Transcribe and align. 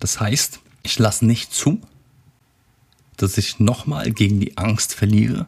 Das 0.00 0.18
heißt, 0.18 0.60
ich 0.82 0.98
lasse 0.98 1.24
nicht 1.26 1.52
zu, 1.52 1.80
dass 3.16 3.38
ich 3.38 3.60
nochmal 3.60 4.10
gegen 4.10 4.40
die 4.40 4.56
Angst 4.56 4.94
verliere 4.94 5.46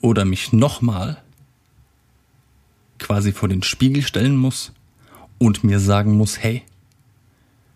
oder 0.00 0.24
mich 0.24 0.52
nochmal 0.52 1.22
quasi 2.98 3.32
vor 3.32 3.48
den 3.48 3.62
Spiegel 3.62 4.02
stellen 4.02 4.36
muss 4.36 4.72
und 5.38 5.64
mir 5.64 5.80
sagen 5.80 6.16
muss, 6.16 6.38
hey, 6.38 6.62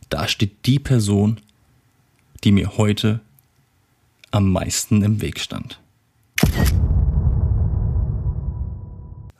da 0.09 0.29
steht 0.29 0.67
die 0.67 0.79
Person, 0.79 1.41
die 2.45 2.53
mir 2.53 2.77
heute 2.77 3.21
am 4.31 4.51
meisten 4.51 5.03
im 5.03 5.21
Weg 5.21 5.41
stand. 5.41 5.81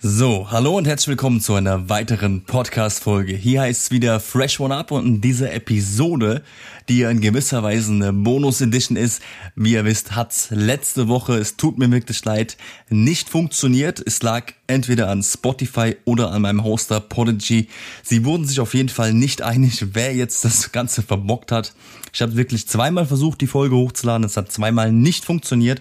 So, 0.09 0.53
hallo 0.53 0.77
und 0.77 0.87
herzlich 0.87 1.09
willkommen 1.09 1.41
zu 1.41 1.55
einer 1.55 1.89
weiteren 1.89 2.43
Podcast-Folge. 2.43 3.35
Hier 3.35 3.63
heißt 3.63 3.83
es 3.83 3.91
wieder 3.91 4.21
Fresh 4.21 4.61
One 4.61 4.73
Up 4.73 4.93
und 4.93 5.05
in 5.05 5.21
dieser 5.21 5.53
Episode, 5.53 6.45
die 6.89 7.03
in 7.03 7.21
gewisser 7.21 7.65
Weise 7.65 7.91
eine 7.91 8.13
Bonus-Edition 8.13 8.97
ist, 8.97 9.21
wie 9.57 9.73
ihr 9.73 9.85
wisst, 9.85 10.15
hat's 10.15 10.51
letzte 10.51 11.09
Woche, 11.09 11.35
es 11.35 11.57
tut 11.57 11.77
mir 11.79 11.91
wirklich 11.91 12.25
leid, 12.25 12.57
nicht 12.89 13.29
funktioniert. 13.29 14.01
Es 14.07 14.23
lag 14.23 14.53
entweder 14.69 15.09
an 15.09 15.25
Spotify 15.25 15.97
oder 16.05 16.31
an 16.31 16.43
meinem 16.43 16.63
Hoster 16.63 17.01
Podigy. 17.01 17.67
Sie 18.05 18.25
wurden 18.25 18.47
sich 18.47 18.61
auf 18.61 18.75
jeden 18.75 18.91
Fall 18.91 19.13
nicht 19.13 19.43
einig, 19.43 19.87
wer 19.95 20.15
jetzt 20.15 20.45
das 20.45 20.71
Ganze 20.71 21.03
verbockt 21.03 21.51
hat. 21.51 21.75
Ich 22.13 22.23
habe 22.23 22.37
wirklich 22.37 22.69
zweimal 22.69 23.07
versucht, 23.07 23.41
die 23.41 23.49
Folge 23.49 23.75
hochzuladen. 23.75 24.25
Es 24.25 24.37
hat 24.37 24.53
zweimal 24.53 24.93
nicht 24.93 25.25
funktioniert 25.25 25.81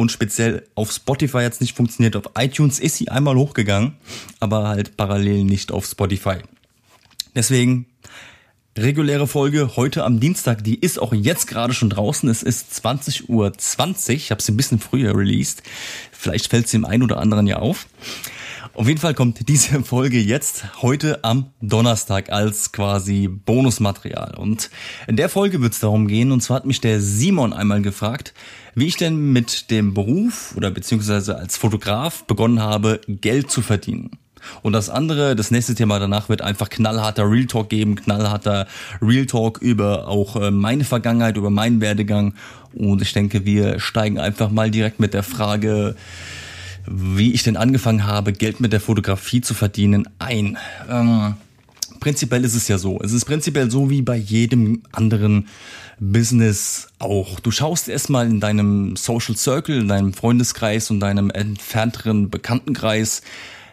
und 0.00 0.10
speziell 0.10 0.66
auf 0.74 0.90
Spotify 0.90 1.40
jetzt 1.40 1.60
nicht 1.60 1.76
funktioniert. 1.76 2.16
Auf 2.16 2.30
iTunes 2.38 2.78
ist 2.78 2.96
sie 2.96 3.10
einmal 3.10 3.36
hochgegangen, 3.36 3.98
aber 4.40 4.66
halt 4.66 4.96
parallel 4.96 5.44
nicht 5.44 5.72
auf 5.72 5.84
Spotify. 5.84 6.36
Deswegen 7.34 7.84
reguläre 8.78 9.26
Folge 9.26 9.76
heute 9.76 10.04
am 10.04 10.18
Dienstag, 10.18 10.64
die 10.64 10.76
ist 10.76 10.98
auch 10.98 11.12
jetzt 11.12 11.46
gerade 11.48 11.74
schon 11.74 11.90
draußen. 11.90 12.30
Es 12.30 12.42
ist 12.42 12.72
20.20 12.82 13.28
Uhr. 13.28 13.52
20. 13.52 14.16
Ich 14.16 14.30
habe 14.30 14.40
sie 14.40 14.52
ein 14.52 14.56
bisschen 14.56 14.78
früher 14.78 15.14
released. 15.14 15.62
Vielleicht 16.12 16.48
fällt 16.48 16.64
es 16.64 16.70
dem 16.70 16.86
einen 16.86 17.02
oder 17.02 17.18
anderen 17.18 17.46
ja 17.46 17.58
auf. 17.58 17.86
Auf 18.74 18.86
jeden 18.86 19.00
Fall 19.00 19.14
kommt 19.14 19.48
diese 19.48 19.82
Folge 19.82 20.18
jetzt 20.20 20.80
heute 20.80 21.24
am 21.24 21.50
Donnerstag 21.60 22.30
als 22.30 22.70
quasi 22.70 23.26
Bonusmaterial. 23.26 24.36
Und 24.36 24.70
in 25.08 25.16
der 25.16 25.28
Folge 25.28 25.60
wird 25.60 25.72
es 25.72 25.80
darum 25.80 26.06
gehen, 26.06 26.30
und 26.30 26.40
zwar 26.40 26.58
hat 26.58 26.66
mich 26.66 26.80
der 26.80 27.00
Simon 27.00 27.52
einmal 27.52 27.82
gefragt, 27.82 28.32
wie 28.76 28.86
ich 28.86 28.96
denn 28.96 29.32
mit 29.32 29.72
dem 29.72 29.92
Beruf 29.92 30.54
oder 30.56 30.70
beziehungsweise 30.70 31.36
als 31.36 31.56
Fotograf 31.56 32.24
begonnen 32.24 32.60
habe, 32.60 33.00
Geld 33.08 33.50
zu 33.50 33.60
verdienen. 33.60 34.12
Und 34.62 34.72
das 34.72 34.88
andere, 34.88 35.34
das 35.34 35.50
nächste 35.50 35.74
Thema 35.74 35.98
danach 35.98 36.28
wird 36.28 36.40
einfach 36.40 36.70
knallharter 36.70 37.28
Real 37.28 37.46
Talk 37.46 37.68
geben, 37.68 37.96
knallharter 37.96 38.68
Real 39.02 39.26
Talk 39.26 39.58
über 39.58 40.08
auch 40.08 40.36
äh, 40.36 40.50
meine 40.50 40.84
Vergangenheit, 40.84 41.36
über 41.36 41.50
meinen 41.50 41.80
Werdegang. 41.80 42.34
Und 42.72 43.02
ich 43.02 43.12
denke, 43.12 43.44
wir 43.44 43.80
steigen 43.80 44.18
einfach 44.18 44.50
mal 44.50 44.70
direkt 44.70 45.00
mit 45.00 45.12
der 45.12 45.24
Frage, 45.24 45.96
wie 46.86 47.32
ich 47.32 47.42
denn 47.42 47.56
angefangen 47.56 48.06
habe, 48.06 48.32
Geld 48.32 48.60
mit 48.60 48.72
der 48.72 48.80
Fotografie 48.80 49.40
zu 49.40 49.54
verdienen, 49.54 50.08
ein. 50.18 50.58
Ähm, 50.88 51.34
prinzipiell 52.00 52.44
ist 52.44 52.54
es 52.54 52.68
ja 52.68 52.78
so. 52.78 53.00
Es 53.02 53.12
ist 53.12 53.24
prinzipiell 53.24 53.70
so 53.70 53.90
wie 53.90 54.02
bei 54.02 54.16
jedem 54.16 54.82
anderen 54.92 55.46
Business 56.00 56.88
auch. 56.98 57.40
Du 57.40 57.50
schaust 57.50 57.88
erstmal 57.88 58.26
in 58.26 58.40
deinem 58.40 58.96
Social 58.96 59.36
Circle, 59.36 59.80
in 59.80 59.88
deinem 59.88 60.14
Freundeskreis 60.14 60.90
und 60.90 61.00
deinem 61.00 61.30
entfernteren 61.30 62.30
Bekanntenkreis, 62.30 63.22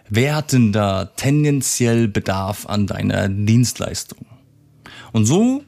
wer 0.10 0.36
hat 0.36 0.52
denn 0.52 0.74
da 0.74 1.06
tendenziell 1.06 2.08
Bedarf 2.08 2.66
an 2.66 2.86
deiner 2.86 3.30
Dienstleistung? 3.30 4.26
Und 5.14 5.26
so 5.26 5.64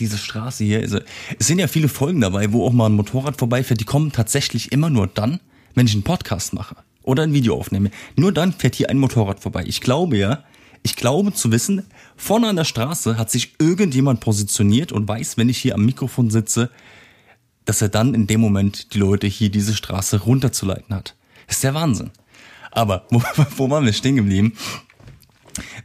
diese 0.00 0.16
Straße 0.16 0.64
hier, 0.64 0.80
also, 0.80 0.98
es 1.38 1.46
sind 1.46 1.58
ja 1.58 1.68
viele 1.68 1.88
Folgen 1.88 2.22
dabei, 2.22 2.52
wo 2.52 2.66
auch 2.66 2.72
mal 2.72 2.86
ein 2.86 2.94
Motorrad 2.94 3.38
vorbeifährt, 3.38 3.80
die 3.80 3.84
kommen 3.84 4.12
tatsächlich 4.12 4.72
immer 4.72 4.88
nur 4.88 5.06
dann, 5.06 5.40
wenn 5.74 5.86
ich 5.86 5.94
einen 5.94 6.02
Podcast 6.02 6.52
mache 6.52 6.76
oder 7.02 7.22
ein 7.22 7.32
Video 7.32 7.56
aufnehme. 7.56 7.90
Nur 8.16 8.32
dann 8.32 8.52
fährt 8.52 8.74
hier 8.74 8.90
ein 8.90 8.98
Motorrad 8.98 9.40
vorbei. 9.40 9.64
Ich 9.66 9.80
glaube 9.80 10.16
ja, 10.16 10.44
ich 10.82 10.96
glaube 10.96 11.32
zu 11.32 11.52
wissen, 11.52 11.86
vorne 12.16 12.48
an 12.48 12.56
der 12.56 12.64
Straße 12.64 13.18
hat 13.18 13.30
sich 13.30 13.54
irgendjemand 13.58 14.20
positioniert 14.20 14.92
und 14.92 15.06
weiß, 15.06 15.36
wenn 15.36 15.48
ich 15.48 15.58
hier 15.58 15.74
am 15.74 15.84
Mikrofon 15.84 16.30
sitze, 16.30 16.70
dass 17.64 17.82
er 17.82 17.88
dann 17.88 18.14
in 18.14 18.26
dem 18.26 18.40
Moment 18.40 18.94
die 18.94 18.98
Leute 18.98 19.26
hier 19.26 19.50
diese 19.50 19.74
Straße 19.74 20.22
runterzuleiten 20.22 20.94
hat. 20.94 21.14
Das 21.46 21.56
ist 21.56 21.64
der 21.64 21.74
Wahnsinn. 21.74 22.10
Aber 22.70 23.06
wo, 23.10 23.22
wo 23.56 23.70
waren 23.70 23.84
wir 23.84 23.92
stehen 23.92 24.16
geblieben? 24.16 24.54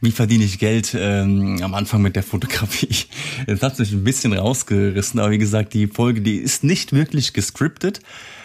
Wie 0.00 0.12
verdiene 0.12 0.44
ich 0.44 0.58
Geld 0.58 0.96
ähm, 0.98 1.60
am 1.62 1.74
Anfang 1.74 2.00
mit 2.00 2.16
der 2.16 2.22
Fotografie? 2.22 2.88
Das 3.46 3.62
hat 3.62 3.76
sich 3.76 3.92
ein 3.92 4.02
bisschen 4.02 4.32
rausgerissen, 4.32 5.20
aber 5.20 5.30
wie 5.30 5.38
gesagt, 5.38 5.74
die 5.74 5.86
Folge, 5.86 6.22
die 6.22 6.36
ist 6.36 6.64
nicht 6.64 6.92
wirklich 6.92 7.32
gescriptet. 7.32 8.00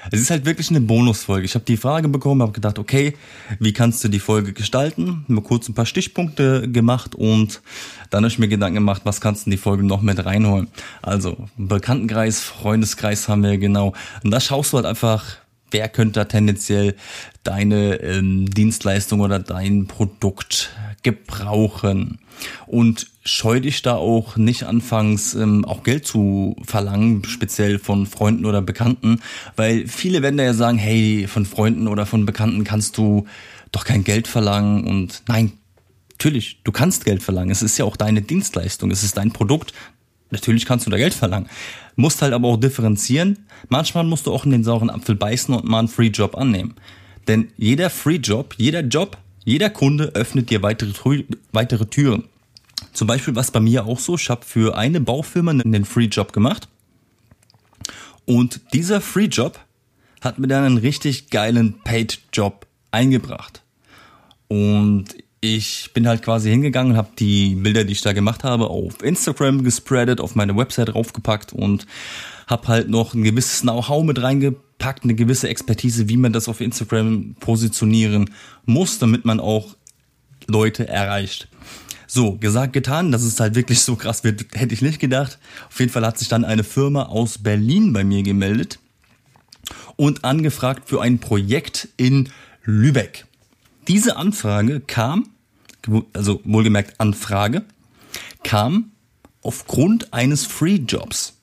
Es 0.09 0.19
ist 0.19 0.31
halt 0.31 0.45
wirklich 0.45 0.69
eine 0.69 0.81
Bonusfolge. 0.81 1.45
Ich 1.45 1.53
habe 1.53 1.65
die 1.65 1.77
Frage 1.77 2.07
bekommen, 2.07 2.41
habe 2.41 2.51
gedacht, 2.51 2.79
okay, 2.79 3.15
wie 3.59 3.73
kannst 3.73 4.03
du 4.03 4.07
die 4.07 4.19
Folge 4.19 4.53
gestalten? 4.53 5.25
Mir 5.27 5.41
kurz 5.41 5.69
ein 5.69 5.75
paar 5.75 5.85
Stichpunkte 5.85 6.69
gemacht 6.69 7.13
und 7.13 7.61
dann 8.09 8.23
habe 8.23 8.31
ich 8.31 8.39
mir 8.39 8.47
Gedanken 8.47 8.75
gemacht, 8.75 9.01
was 9.05 9.21
kannst 9.21 9.45
du 9.45 9.49
in 9.49 9.51
die 9.51 9.57
Folge 9.57 9.83
noch 9.83 10.01
mit 10.01 10.23
reinholen? 10.25 10.67
Also 11.01 11.37
Bekanntenkreis, 11.57 12.41
Freundeskreis 12.41 13.27
haben 13.27 13.43
wir 13.43 13.57
genau. 13.57 13.93
Und 14.23 14.31
da 14.31 14.39
schaust 14.39 14.73
du 14.73 14.77
halt 14.77 14.85
einfach, 14.85 15.37
wer 15.71 15.87
könnte 15.89 16.19
da 16.19 16.25
tendenziell 16.25 16.95
deine 17.43 17.95
ähm, 18.01 18.49
Dienstleistung 18.49 19.21
oder 19.21 19.39
dein 19.39 19.87
Produkt 19.87 20.71
gebrauchen. 21.03 22.19
Und 22.67 23.07
scheu 23.23 23.59
dich 23.59 23.81
da 23.81 23.95
auch 23.95 24.37
nicht 24.37 24.63
anfangs 24.63 25.35
ähm, 25.35 25.65
auch 25.65 25.83
Geld 25.83 26.07
zu 26.07 26.55
verlangen, 26.63 27.23
speziell 27.25 27.77
von 27.79 28.05
Freunden 28.05 28.45
oder 28.45 28.61
Bekannten, 28.61 29.21
weil 29.55 29.87
viele 29.87 30.21
werden 30.21 30.37
da 30.37 30.43
ja 30.43 30.53
sagen, 30.53 30.77
hey, 30.77 31.27
von 31.27 31.45
Freunden 31.45 31.87
oder 31.87 32.05
von 32.05 32.25
Bekannten 32.25 32.63
kannst 32.63 32.97
du 32.97 33.25
doch 33.71 33.85
kein 33.85 34.03
Geld 34.03 34.27
verlangen 34.27 34.85
und 34.85 35.23
nein, 35.27 35.53
natürlich, 36.21 36.61
du 36.63 36.71
kannst 36.71 37.05
Geld 37.05 37.23
verlangen. 37.23 37.51
Es 37.51 37.61
ist 37.61 37.77
ja 37.77 37.85
auch 37.85 37.95
deine 37.95 38.21
Dienstleistung, 38.21 38.91
es 38.91 39.03
ist 39.03 39.17
dein 39.17 39.31
Produkt. 39.31 39.73
Natürlich 40.29 40.65
kannst 40.65 40.85
du 40.85 40.91
da 40.91 40.97
Geld 40.97 41.13
verlangen. 41.13 41.49
Musst 41.95 42.21
halt 42.21 42.33
aber 42.33 42.47
auch 42.47 42.57
differenzieren. 42.57 43.39
Manchmal 43.69 44.03
musst 44.03 44.27
du 44.27 44.33
auch 44.33 44.45
in 44.45 44.51
den 44.51 44.63
sauren 44.63 44.89
Apfel 44.89 45.15
beißen 45.15 45.53
und 45.53 45.65
mal 45.65 45.79
einen 45.79 45.87
Free 45.87 46.07
Job 46.07 46.37
annehmen. 46.37 46.75
Denn 47.27 47.49
jeder 47.57 47.89
Free 47.89 48.15
Job, 48.15 48.55
jeder 48.57 48.81
Job, 48.81 49.17
jeder 49.43 49.69
Kunde 49.69 50.11
öffnet 50.13 50.49
dir 50.49 50.61
weitere, 50.61 50.93
weitere 51.51 51.85
Türen. 51.85 52.25
Zum 52.93 53.07
Beispiel 53.07 53.35
was 53.35 53.51
bei 53.51 53.59
mir 53.59 53.85
auch 53.85 53.99
so, 53.99 54.15
ich 54.15 54.29
habe 54.29 54.45
für 54.45 54.77
eine 54.77 54.99
Baufirma 54.99 55.51
einen 55.51 55.85
Free 55.85 56.05
Job 56.05 56.33
gemacht. 56.33 56.67
Und 58.25 58.61
dieser 58.73 59.01
Free 59.01 59.25
Job 59.25 59.59
hat 60.21 60.39
mir 60.39 60.47
dann 60.47 60.63
einen 60.63 60.77
richtig 60.77 61.29
geilen 61.29 61.79
Paid 61.83 62.19
Job 62.33 62.67
eingebracht. 62.91 63.63
Und 64.47 65.05
ich 65.41 65.89
bin 65.93 66.07
halt 66.07 66.21
quasi 66.21 66.49
hingegangen, 66.49 66.95
habe 66.95 67.09
die 67.17 67.55
Bilder, 67.55 67.83
die 67.83 67.93
ich 67.93 68.01
da 68.01 68.13
gemacht 68.13 68.43
habe, 68.43 68.69
auf 68.69 69.01
Instagram 69.01 69.63
gespreadet, 69.63 70.21
auf 70.21 70.35
meine 70.35 70.55
Website 70.55 70.89
draufgepackt 70.89 71.51
und 71.51 71.87
habe 72.45 72.67
halt 72.67 72.89
noch 72.89 73.15
ein 73.15 73.23
gewisses 73.23 73.61
Know-how 73.61 74.03
mit 74.03 74.21
reingepackt, 74.21 74.70
eine 74.85 75.15
gewisse 75.15 75.49
Expertise, 75.49 76.09
wie 76.09 76.17
man 76.17 76.33
das 76.33 76.47
auf 76.47 76.61
Instagram 76.61 77.35
positionieren 77.39 78.31
muss, 78.65 78.99
damit 78.99 79.25
man 79.25 79.39
auch 79.39 79.75
Leute 80.47 80.87
erreicht. 80.87 81.47
So, 82.07 82.35
gesagt, 82.37 82.73
getan, 82.73 83.11
dass 83.11 83.23
es 83.23 83.39
halt 83.39 83.55
wirklich 83.55 83.81
so 83.81 83.95
krass 83.95 84.23
wird, 84.23 84.45
hätte 84.53 84.73
ich 84.73 84.81
nicht 84.81 84.99
gedacht. 84.99 85.39
Auf 85.69 85.79
jeden 85.79 85.91
Fall 85.91 86.05
hat 86.05 86.19
sich 86.19 86.27
dann 86.27 86.43
eine 86.43 86.65
Firma 86.65 87.03
aus 87.03 87.37
Berlin 87.37 87.93
bei 87.93 88.03
mir 88.03 88.21
gemeldet 88.21 88.79
und 89.95 90.25
angefragt 90.25 90.89
für 90.89 91.01
ein 91.01 91.19
Projekt 91.19 91.87
in 91.95 92.29
Lübeck. 92.63 93.25
Diese 93.87 94.17
Anfrage 94.17 94.81
kam, 94.81 95.29
also 96.13 96.41
wohlgemerkt 96.43 96.99
Anfrage, 96.99 97.63
kam 98.43 98.91
aufgrund 99.41 100.13
eines 100.13 100.45
Free 100.45 100.75
Jobs. 100.75 101.40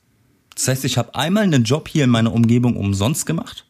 Das 0.59 0.67
heißt, 0.67 0.85
ich 0.85 0.99
habe 0.99 1.15
einmal 1.15 1.45
einen 1.45 1.63
Job 1.63 1.89
hier 1.89 2.03
in 2.03 2.11
meiner 2.11 2.33
Umgebung 2.33 2.77
umsonst 2.77 3.27
gemacht 3.27 3.65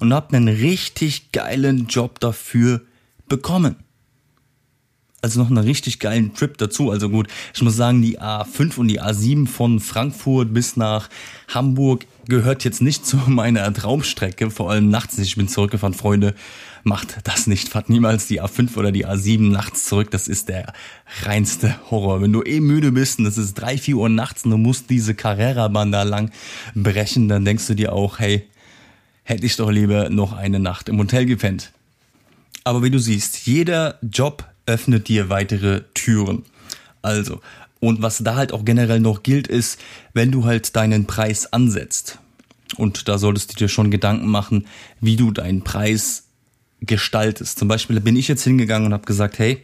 und 0.00 0.12
habe 0.12 0.36
einen 0.36 0.48
richtig 0.48 1.30
geilen 1.30 1.86
Job 1.86 2.18
dafür 2.18 2.82
bekommen 3.28 3.76
also 5.22 5.40
noch 5.40 5.48
einen 5.48 5.58
richtig 5.58 6.00
geilen 6.00 6.34
Trip 6.34 6.58
dazu. 6.58 6.90
Also 6.90 7.08
gut, 7.08 7.28
ich 7.54 7.62
muss 7.62 7.76
sagen, 7.76 8.02
die 8.02 8.20
A5 8.20 8.76
und 8.76 8.88
die 8.88 9.00
A7 9.00 9.46
von 9.46 9.78
Frankfurt 9.78 10.52
bis 10.52 10.76
nach 10.76 11.08
Hamburg 11.48 12.06
gehört 12.26 12.64
jetzt 12.64 12.82
nicht 12.82 13.06
zu 13.06 13.16
meiner 13.28 13.72
Traumstrecke, 13.72 14.50
vor 14.50 14.70
allem 14.70 14.90
nachts. 14.90 15.16
Ich 15.18 15.36
bin 15.36 15.48
zurückgefahren, 15.48 15.94
Freunde, 15.94 16.34
macht 16.84 17.18
das 17.24 17.46
nicht. 17.46 17.68
Fahrt 17.68 17.88
niemals 17.88 18.26
die 18.26 18.42
A5 18.42 18.76
oder 18.76 18.92
die 18.92 19.06
A7 19.06 19.50
nachts 19.50 19.86
zurück. 19.86 20.10
Das 20.10 20.28
ist 20.28 20.48
der 20.48 20.72
reinste 21.22 21.74
Horror. 21.90 22.20
Wenn 22.22 22.32
du 22.32 22.42
eh 22.42 22.60
müde 22.60 22.92
bist 22.92 23.18
und 23.18 23.26
es 23.26 23.38
ist 23.38 23.54
drei, 23.54 23.78
vier 23.78 23.96
Uhr 23.96 24.08
nachts 24.08 24.44
und 24.44 24.50
du 24.50 24.56
musst 24.56 24.90
diese 24.90 25.14
Carrera-Bahn 25.14 25.92
da 25.92 26.02
lang 26.02 26.30
brechen, 26.74 27.28
dann 27.28 27.44
denkst 27.44 27.66
du 27.66 27.74
dir 27.74 27.92
auch, 27.92 28.18
hey, 28.18 28.48
hätte 29.24 29.46
ich 29.46 29.56
doch 29.56 29.70
lieber 29.70 30.10
noch 30.10 30.32
eine 30.32 30.58
Nacht 30.58 30.88
im 30.88 30.98
Hotel 30.98 31.26
gepennt. 31.26 31.72
Aber 32.64 32.82
wie 32.82 32.90
du 32.90 32.98
siehst, 32.98 33.46
jeder 33.46 33.98
Job 34.02 34.44
öffnet 34.66 35.08
dir 35.08 35.28
weitere 35.28 35.82
Türen. 35.94 36.44
Also, 37.02 37.40
Und 37.80 38.00
was 38.00 38.18
da 38.18 38.36
halt 38.36 38.52
auch 38.52 38.64
generell 38.64 39.00
noch 39.00 39.24
gilt, 39.24 39.48
ist, 39.48 39.80
wenn 40.14 40.30
du 40.30 40.44
halt 40.44 40.76
deinen 40.76 41.06
Preis 41.06 41.52
ansetzt. 41.52 42.20
Und 42.76 43.08
da 43.08 43.18
solltest 43.18 43.52
du 43.52 43.56
dir 43.56 43.68
schon 43.68 43.90
Gedanken 43.90 44.28
machen, 44.28 44.66
wie 45.00 45.16
du 45.16 45.32
deinen 45.32 45.62
Preis 45.62 46.28
gestaltest. 46.82 47.58
Zum 47.58 47.68
Beispiel 47.68 48.00
bin 48.00 48.16
ich 48.16 48.28
jetzt 48.28 48.44
hingegangen 48.44 48.86
und 48.86 48.92
habe 48.92 49.06
gesagt, 49.06 49.38
hey, 49.38 49.62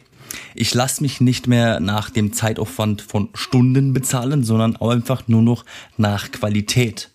ich 0.55 0.73
lasse 0.73 1.01
mich 1.01 1.21
nicht 1.21 1.47
mehr 1.47 1.79
nach 1.79 2.09
dem 2.09 2.33
Zeitaufwand 2.33 3.01
von 3.01 3.29
Stunden 3.33 3.93
bezahlen, 3.93 4.43
sondern 4.43 4.75
einfach 4.77 5.27
nur 5.27 5.41
noch 5.41 5.65
nach 5.97 6.31
Qualität. 6.31 7.09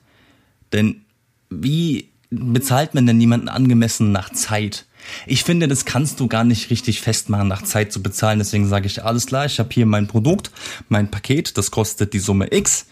Denn 0.73 1.03
wie 1.51 2.09
bezahlt 2.31 2.95
man 2.95 3.07
denn 3.07 3.21
jemanden 3.21 3.49
angemessen 3.49 4.13
nach 4.13 4.31
Zeit? 4.31 4.87
Ich 5.27 5.45
finde, 5.45 5.69
das 5.69 5.85
kannst 5.85 6.19
du 6.21 6.29
gar 6.29 6.45
nicht 6.45 6.71
richtig 6.71 7.01
festmachen, 7.01 7.49
nach 7.49 7.63
Zeit 7.63 7.93
zu 7.93 8.03
bezahlen. 8.03 8.39
Deswegen 8.39 8.67
sage 8.67 8.87
ich, 8.87 9.05
alles 9.05 9.27
klar, 9.27 9.45
ich 9.47 9.59
habe 9.59 9.69
hier 9.73 9.87
mein 9.87 10.09
Produkt, 10.09 10.51
mein 10.89 11.11
Paket, 11.11 11.59
das 11.59 11.71
kostet 11.71 12.15
die 12.15 12.19
Summe 12.19 12.53
X. 12.53 12.87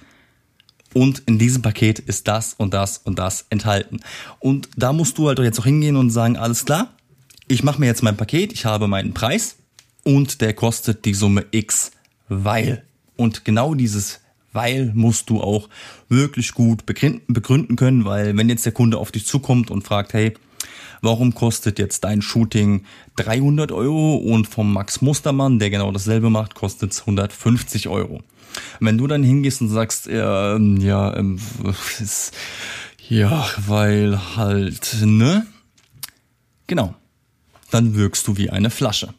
Und 0.94 1.20
in 1.20 1.38
diesem 1.38 1.62
Paket 1.62 1.98
ist 1.98 2.28
das 2.28 2.52
und 2.52 2.74
das 2.74 2.98
und 2.98 3.18
das 3.18 3.46
enthalten. 3.48 4.00
Und 4.40 4.68
da 4.76 4.92
musst 4.92 5.16
du 5.16 5.28
halt 5.28 5.38
jetzt 5.38 5.58
auch 5.58 5.64
hingehen 5.64 5.96
und 5.96 6.10
sagen, 6.10 6.36
alles 6.36 6.66
klar, 6.66 6.90
ich 7.48 7.62
mache 7.62 7.80
mir 7.80 7.86
jetzt 7.86 8.02
mein 8.02 8.16
Paket, 8.16 8.52
ich 8.52 8.64
habe 8.64 8.86
meinen 8.88 9.14
Preis 9.14 9.56
und 10.04 10.40
der 10.40 10.54
kostet 10.54 11.04
die 11.04 11.14
Summe 11.14 11.46
X, 11.50 11.92
weil. 12.28 12.84
Und 13.16 13.44
genau 13.44 13.74
dieses 13.74 14.22
weil 14.52 14.92
musst 14.94 15.30
du 15.30 15.40
auch 15.40 15.68
wirklich 16.08 16.52
gut 16.52 16.84
begründen 16.86 17.76
können, 17.76 18.04
weil 18.04 18.36
wenn 18.36 18.48
jetzt 18.48 18.66
der 18.66 18.72
Kunde 18.72 18.98
auf 18.98 19.12
dich 19.12 19.26
zukommt 19.26 19.70
und 19.70 19.82
fragt, 19.82 20.12
hey, 20.12 20.34
warum 21.00 21.34
kostet 21.34 21.78
jetzt 21.78 22.04
dein 22.04 22.22
Shooting 22.22 22.84
300 23.16 23.72
Euro 23.72 24.16
und 24.16 24.46
vom 24.46 24.72
Max 24.72 25.00
Mustermann, 25.00 25.58
der 25.58 25.70
genau 25.70 25.90
dasselbe 25.90 26.30
macht, 26.30 26.54
kostet 26.54 26.92
es 26.92 27.00
150 27.00 27.88
Euro. 27.88 28.20
Wenn 28.80 28.98
du 28.98 29.06
dann 29.06 29.22
hingehst 29.22 29.62
und 29.62 29.70
sagst, 29.70 30.08
ähm, 30.10 30.76
ja, 30.76 31.10
ist, 32.00 32.32
ja, 33.08 33.46
weil 33.66 34.36
halt, 34.36 34.96
ne? 35.02 35.46
Genau. 36.66 36.94
Dann 37.72 37.94
wirkst 37.94 38.28
du 38.28 38.36
wie 38.36 38.50
eine 38.50 38.68
Flasche. 38.68 39.14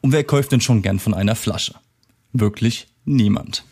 Und 0.00 0.12
wer 0.12 0.24
kauft 0.24 0.52
denn 0.52 0.62
schon 0.62 0.80
gern 0.80 0.98
von 0.98 1.12
einer 1.12 1.36
Flasche? 1.36 1.74
Wirklich 2.32 2.86
niemand. 3.04 3.62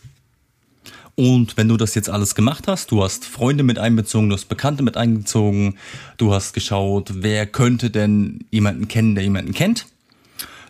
Und 1.14 1.56
wenn 1.56 1.66
du 1.66 1.78
das 1.78 1.94
jetzt 1.94 2.10
alles 2.10 2.34
gemacht 2.34 2.68
hast, 2.68 2.90
du 2.90 3.02
hast 3.02 3.24
Freunde 3.24 3.64
mit 3.64 3.78
einbezogen, 3.78 4.28
du 4.28 4.34
hast 4.34 4.44
Bekannte 4.44 4.82
mit 4.82 4.98
eingezogen, 4.98 5.78
du 6.18 6.34
hast 6.34 6.52
geschaut, 6.52 7.10
wer 7.14 7.46
könnte 7.46 7.90
denn 7.90 8.44
jemanden 8.50 8.86
kennen, 8.86 9.14
der 9.14 9.24
jemanden 9.24 9.54
kennt. 9.54 9.86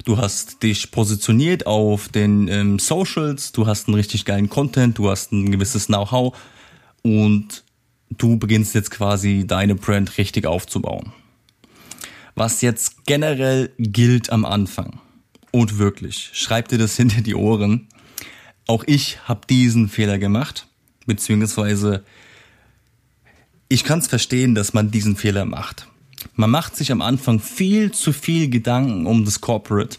Du 0.05 0.19
hast 0.19 0.63
dich 0.63 0.93
positioniert 0.93 1.67
auf 1.67 2.09
den 2.09 2.47
ähm, 2.47 2.79
Socials, 2.79 3.51
du 3.51 3.67
hast 3.67 3.89
einen 3.89 3.97
richtig 3.97 4.25
geilen 4.25 4.49
Content, 4.49 4.97
du 4.97 5.11
hast 5.11 5.33
ein 5.33 5.51
gewisses 5.51 5.87
Know-how 5.87 6.35
und 7.03 7.65
du 8.11 8.39
beginnst 8.39 8.77
jetzt 8.77 8.93
quasi 8.93 9.47
deine 9.47 9.75
Brand 9.75 10.17
richtig 10.17 10.47
aufzubauen. 10.47 11.13
Was 12.39 12.61
jetzt 12.61 13.05
generell 13.05 13.73
gilt 13.79 14.31
am 14.31 14.45
Anfang 14.45 15.01
und 15.51 15.79
wirklich, 15.79 16.31
schreib 16.35 16.69
dir 16.69 16.79
das 16.79 16.97
hinter 16.97 17.21
die 17.21 17.35
Ohren 17.35 17.89
auch 18.69 18.85
ich 18.87 19.19
habe 19.25 19.41
diesen 19.51 19.89
Fehler 19.89 20.19
gemacht, 20.19 20.69
beziehungsweise 21.05 22.05
ich 23.69 23.83
kann 23.83 23.99
es 23.99 24.07
verstehen, 24.07 24.55
dass 24.55 24.73
man 24.73 24.93
diesen 24.93 25.17
Fehler 25.17 25.47
macht. 25.47 25.89
Man 26.35 26.51
macht 26.51 26.77
sich 26.77 26.93
am 26.93 27.03
Anfang 27.03 27.41
viel 27.41 27.91
zu 27.91 28.13
viel 28.13 28.49
Gedanken 28.49 29.07
um 29.07 29.25
das 29.25 29.41
Corporate, 29.41 29.99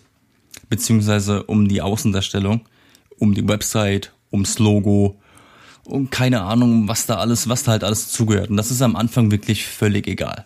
beziehungsweise 0.70 1.44
um 1.44 1.68
die 1.68 1.82
Außendarstellung, 1.82 2.62
um 3.18 3.34
die 3.34 3.48
Website, 3.48 4.14
ums 4.32 4.60
Logo, 4.60 5.20
und 5.84 6.10
keine 6.10 6.44
Ahnung, 6.44 6.88
was 6.88 7.06
da 7.06 7.16
alles, 7.18 7.50
was 7.50 7.64
da 7.64 7.72
halt 7.72 7.84
alles 7.84 8.10
zugehört. 8.10 8.50
Und 8.50 8.56
das 8.56 8.72
ist 8.72 8.82
am 8.82 8.96
Anfang 8.96 9.30
wirklich 9.30 9.66
völlig 9.66 10.08
egal. 10.08 10.46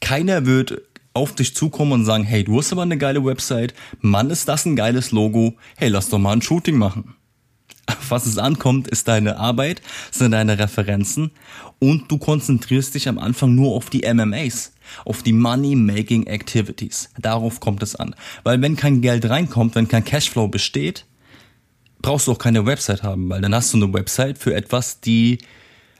Keiner 0.00 0.46
wird 0.46 0.82
auf 1.18 1.34
dich 1.34 1.54
zukommen 1.54 1.92
und 1.92 2.04
sagen, 2.04 2.24
hey, 2.24 2.44
du 2.44 2.58
hast 2.58 2.72
aber 2.72 2.82
eine 2.82 2.98
geile 2.98 3.24
Website, 3.24 3.74
Mann, 4.00 4.30
ist 4.30 4.48
das 4.48 4.64
ein 4.64 4.76
geiles 4.76 5.12
Logo, 5.12 5.54
hey, 5.76 5.88
lass 5.88 6.08
doch 6.08 6.18
mal 6.18 6.32
ein 6.32 6.42
Shooting 6.42 6.76
machen 6.76 7.14
auf 7.88 8.10
was 8.10 8.26
es 8.26 8.38
ankommt, 8.38 8.88
ist 8.88 9.08
deine 9.08 9.38
Arbeit, 9.38 9.82
sind 10.10 10.32
deine 10.32 10.58
Referenzen 10.58 11.30
und 11.78 12.10
du 12.10 12.18
konzentrierst 12.18 12.94
dich 12.94 13.08
am 13.08 13.18
Anfang 13.18 13.54
nur 13.54 13.74
auf 13.74 13.90
die 13.90 14.02
MMAs, 14.12 14.72
auf 15.04 15.22
die 15.22 15.32
Money-Making 15.32 16.26
Activities. 16.26 17.10
Darauf 17.18 17.60
kommt 17.60 17.82
es 17.82 17.96
an. 17.96 18.14
Weil 18.44 18.60
wenn 18.62 18.76
kein 18.76 19.00
Geld 19.00 19.28
reinkommt, 19.28 19.74
wenn 19.74 19.88
kein 19.88 20.04
Cashflow 20.04 20.48
besteht, 20.48 21.06
brauchst 22.00 22.26
du 22.26 22.32
auch 22.32 22.38
keine 22.38 22.66
Website 22.66 23.02
haben, 23.02 23.28
weil 23.28 23.40
dann 23.40 23.54
hast 23.54 23.72
du 23.72 23.78
eine 23.78 23.92
Website 23.92 24.38
für 24.38 24.54
etwas, 24.54 25.00
die, 25.00 25.38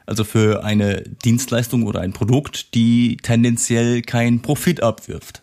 also 0.09 0.25
für 0.25 0.65
eine 0.65 1.03
Dienstleistung 1.25 1.83
oder 1.83 2.01
ein 2.01 2.15
Produkt, 2.15 2.75
die 2.75 3.19
tendenziell 3.19 4.01
keinen 4.01 4.41
Profit 4.41 4.83
abwirft. 4.83 5.43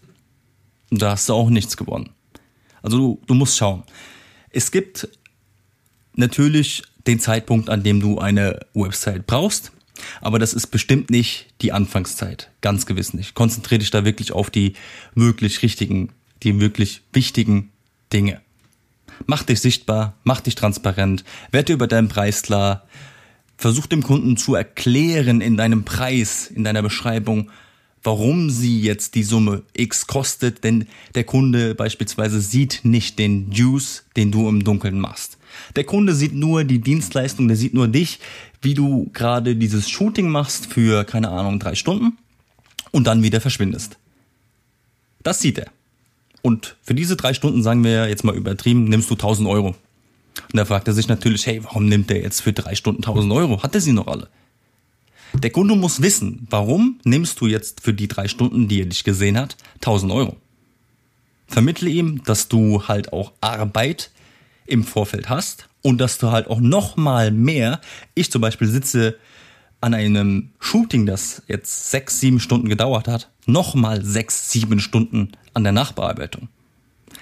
Und 0.90 1.02
da 1.02 1.12
hast 1.12 1.30
du 1.30 1.34
auch 1.34 1.50
nichts 1.52 1.78
gewonnen. 1.78 2.10
Also 2.82 2.98
du, 2.98 3.22
du 3.28 3.36
musst 3.36 3.58
schauen. 3.58 3.84
Es 4.50 4.72
gibt 4.72 5.08
natürlich 6.16 6.84
den 7.06 7.20
Zeitpunkt, 7.20 7.70
an 7.70 7.84
dem 7.84 8.00
du 8.00 8.18
eine 8.18 8.60
Website 8.74 9.28
brauchst. 9.28 9.72
Aber 10.20 10.40
das 10.40 10.54
ist 10.54 10.68
bestimmt 10.68 11.12
nicht 11.12 11.54
die 11.62 11.72
Anfangszeit. 11.72 12.50
Ganz 12.62 12.86
gewiss 12.86 13.14
nicht. 13.14 13.36
Konzentriere 13.36 13.80
dich 13.80 13.92
da 13.92 14.04
wirklich 14.04 14.32
auf 14.32 14.50
die 14.50 14.74
wirklich 15.14 15.62
richtigen, 15.62 16.12
die 16.42 16.60
wirklich 16.60 17.04
wichtigen 17.14 17.72
Dinge. 18.12 18.42
Mach 19.28 19.44
dich 19.44 19.62
sichtbar, 19.62 20.16
mach 20.24 20.42
dich 20.42 20.56
transparent, 20.56 21.24
werde 21.52 21.72
über 21.72 21.88
deinen 21.88 22.10
Preis 22.10 22.42
klar, 22.42 22.86
versuch 23.58 23.86
dem 23.86 24.04
Kunden 24.04 24.38
zu 24.38 24.56
erklären 24.56 25.42
in 25.42 25.58
deinem 25.58 25.84
Preis, 25.84 26.52
in 26.54 26.64
deiner 26.64 26.82
Beschreibung, 26.82 27.50
warum 28.04 28.50
sie 28.50 28.82
jetzt 28.82 29.16
die 29.16 29.24
Summe 29.24 29.64
X 29.76 30.08
kostet, 30.08 30.64
denn 30.64 30.88
der 31.16 31.24
Kunde 31.24 31.74
beispielsweise 31.74 32.40
sieht 32.40 32.82
nicht 32.84 33.18
den 33.18 33.52
Juice, 33.52 34.06
den 34.16 34.32
du 34.32 34.48
im 34.48 34.64
Dunkeln 34.64 35.00
machst. 35.00 35.38
Der 35.76 35.86
Kunde 35.86 36.14
sieht 36.14 36.34
nur 36.34 36.64
die 36.64 36.80
Dienstleistung, 36.80 37.48
der 37.48 37.58
sieht 37.58 37.74
nur 37.74 37.88
dich, 37.88 38.20
wie 38.62 38.74
du 38.74 39.10
gerade 39.14 39.56
dieses 39.56 39.90
Shooting 39.90 40.30
machst 40.30 40.68
für, 40.68 41.04
keine 41.04 41.30
Ahnung, 41.30 41.60
drei 41.60 41.76
Stunden 41.76 42.18
und 42.92 43.08
dann 43.08 43.24
wieder 43.24 43.42
verschwindest. 43.42 43.98
Das 45.24 45.40
sieht 45.40 45.58
er. 45.58 45.72
Und 46.42 46.76
für 46.84 46.94
diese 46.94 47.16
drei 47.16 47.34
Stunden, 47.34 47.64
sagen 47.64 47.84
wir 47.84 48.08
jetzt 48.08 48.24
mal 48.24 48.36
übertrieben, 48.36 48.84
nimmst 48.84 49.10
du 49.10 49.16
1000 49.16 49.50
Euro. 49.50 49.76
Und 50.52 50.58
da 50.58 50.66
fragt 50.66 50.88
er 50.88 50.94
sich 50.94 51.08
natürlich, 51.08 51.46
hey, 51.48 51.64
warum 51.64 51.88
nimmt 51.88 52.12
er 52.12 52.22
jetzt 52.22 52.42
für 52.42 52.54
drei 52.54 52.76
Stunden 52.76 53.04
1000 53.04 53.32
Euro? 53.34 53.64
Hat 53.64 53.76
er 53.76 53.82
sie 53.82 53.94
noch 53.94 54.08
alle? 54.08 54.30
Der 55.34 55.50
Kunde 55.50 55.76
muss 55.76 56.02
wissen, 56.02 56.48
warum 56.50 57.00
nimmst 57.04 57.42
du 57.42 57.48
jetzt 57.48 57.82
für 57.82 57.94
die 57.94 58.08
drei 58.08 58.28
Stunden, 58.28 58.68
die 58.68 58.82
er 58.82 58.86
dich 58.86 59.04
gesehen 59.04 59.38
hat, 59.38 59.58
1000 59.76 60.12
Euro. 60.12 60.38
Vermittle 61.48 61.90
ihm, 61.90 62.24
dass 62.24 62.48
du 62.48 62.88
halt 62.88 63.14
auch 63.14 63.34
Arbeit 63.42 64.12
im 64.66 64.84
Vorfeld 64.84 65.30
hast 65.30 65.68
und 65.82 66.00
dass 66.00 66.18
du 66.18 66.32
halt 66.32 66.48
auch 66.48 66.60
noch 66.60 66.96
mal 66.96 67.32
mehr, 67.32 67.82
ich 68.14 68.32
zum 68.32 68.42
Beispiel 68.42 68.68
sitze 68.68 69.18
an 69.82 69.94
einem 69.94 70.50
Shooting, 70.60 71.06
das 71.06 71.44
jetzt 71.48 71.92
sechs, 71.92 72.20
sieben 72.20 72.40
Stunden 72.40 72.70
gedauert 72.70 73.08
hat, 73.08 73.30
noch 73.46 73.76
mal 73.76 74.04
sechs, 74.04 74.50
sieben 74.50 74.80
Stunden 74.80 75.34
an 75.54 75.64
der 75.64 75.74
Nachbearbeitung. 75.74 76.48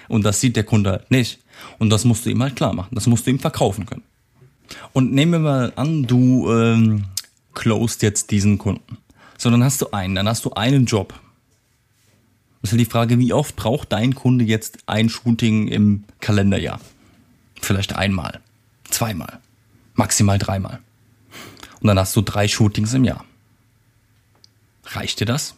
Und 0.08 0.24
das 0.24 0.39
sieht 0.39 0.55
der 0.55 0.63
Kunde 0.63 0.91
halt 0.91 1.12
nicht. 1.12 1.39
Und 1.79 1.89
das 1.89 2.05
musst 2.05 2.25
du 2.25 2.29
ihm 2.29 2.41
halt 2.41 2.55
klar 2.55 2.74
machen. 2.74 2.95
Das 2.95 3.07
musst 3.07 3.25
du 3.25 3.31
ihm 3.31 3.39
verkaufen 3.39 3.86
können. 3.86 4.03
Und 4.93 5.13
nehmen 5.13 5.31
wir 5.33 5.39
mal 5.39 5.74
an, 5.75 6.03
du 6.03 6.51
ähm, 6.51 7.05
closed 7.53 8.01
jetzt 8.01 8.31
diesen 8.31 8.57
Kunden. 8.57 8.98
So, 9.38 9.50
dann 9.50 9.63
hast 9.63 9.81
du 9.81 9.91
einen, 9.91 10.15
dann 10.15 10.27
hast 10.27 10.45
du 10.45 10.53
einen 10.53 10.86
Job. 10.86 11.13
Das 12.62 12.69
ist 12.69 12.72
halt 12.72 12.81
die 12.81 12.91
Frage, 12.91 13.19
wie 13.19 13.33
oft 13.33 13.55
braucht 13.55 13.91
dein 13.91 14.15
Kunde 14.15 14.45
jetzt 14.45 14.77
ein 14.86 15.10
Shooting 15.10 15.67
im 15.67 16.05
Kalenderjahr? 16.22 16.79
Vielleicht 17.62 17.95
einmal, 17.95 18.39
zweimal, 18.89 19.39
maximal 19.95 20.38
dreimal. 20.38 20.79
Und 21.81 21.88
dann 21.88 22.00
hast 22.00 22.15
du 22.15 22.22
drei 22.22 22.48
Shootings 22.48 22.93
im 22.93 23.03
Jahr. 23.03 23.25
Reicht 24.86 25.19
dir 25.19 25.25
das? 25.25 25.55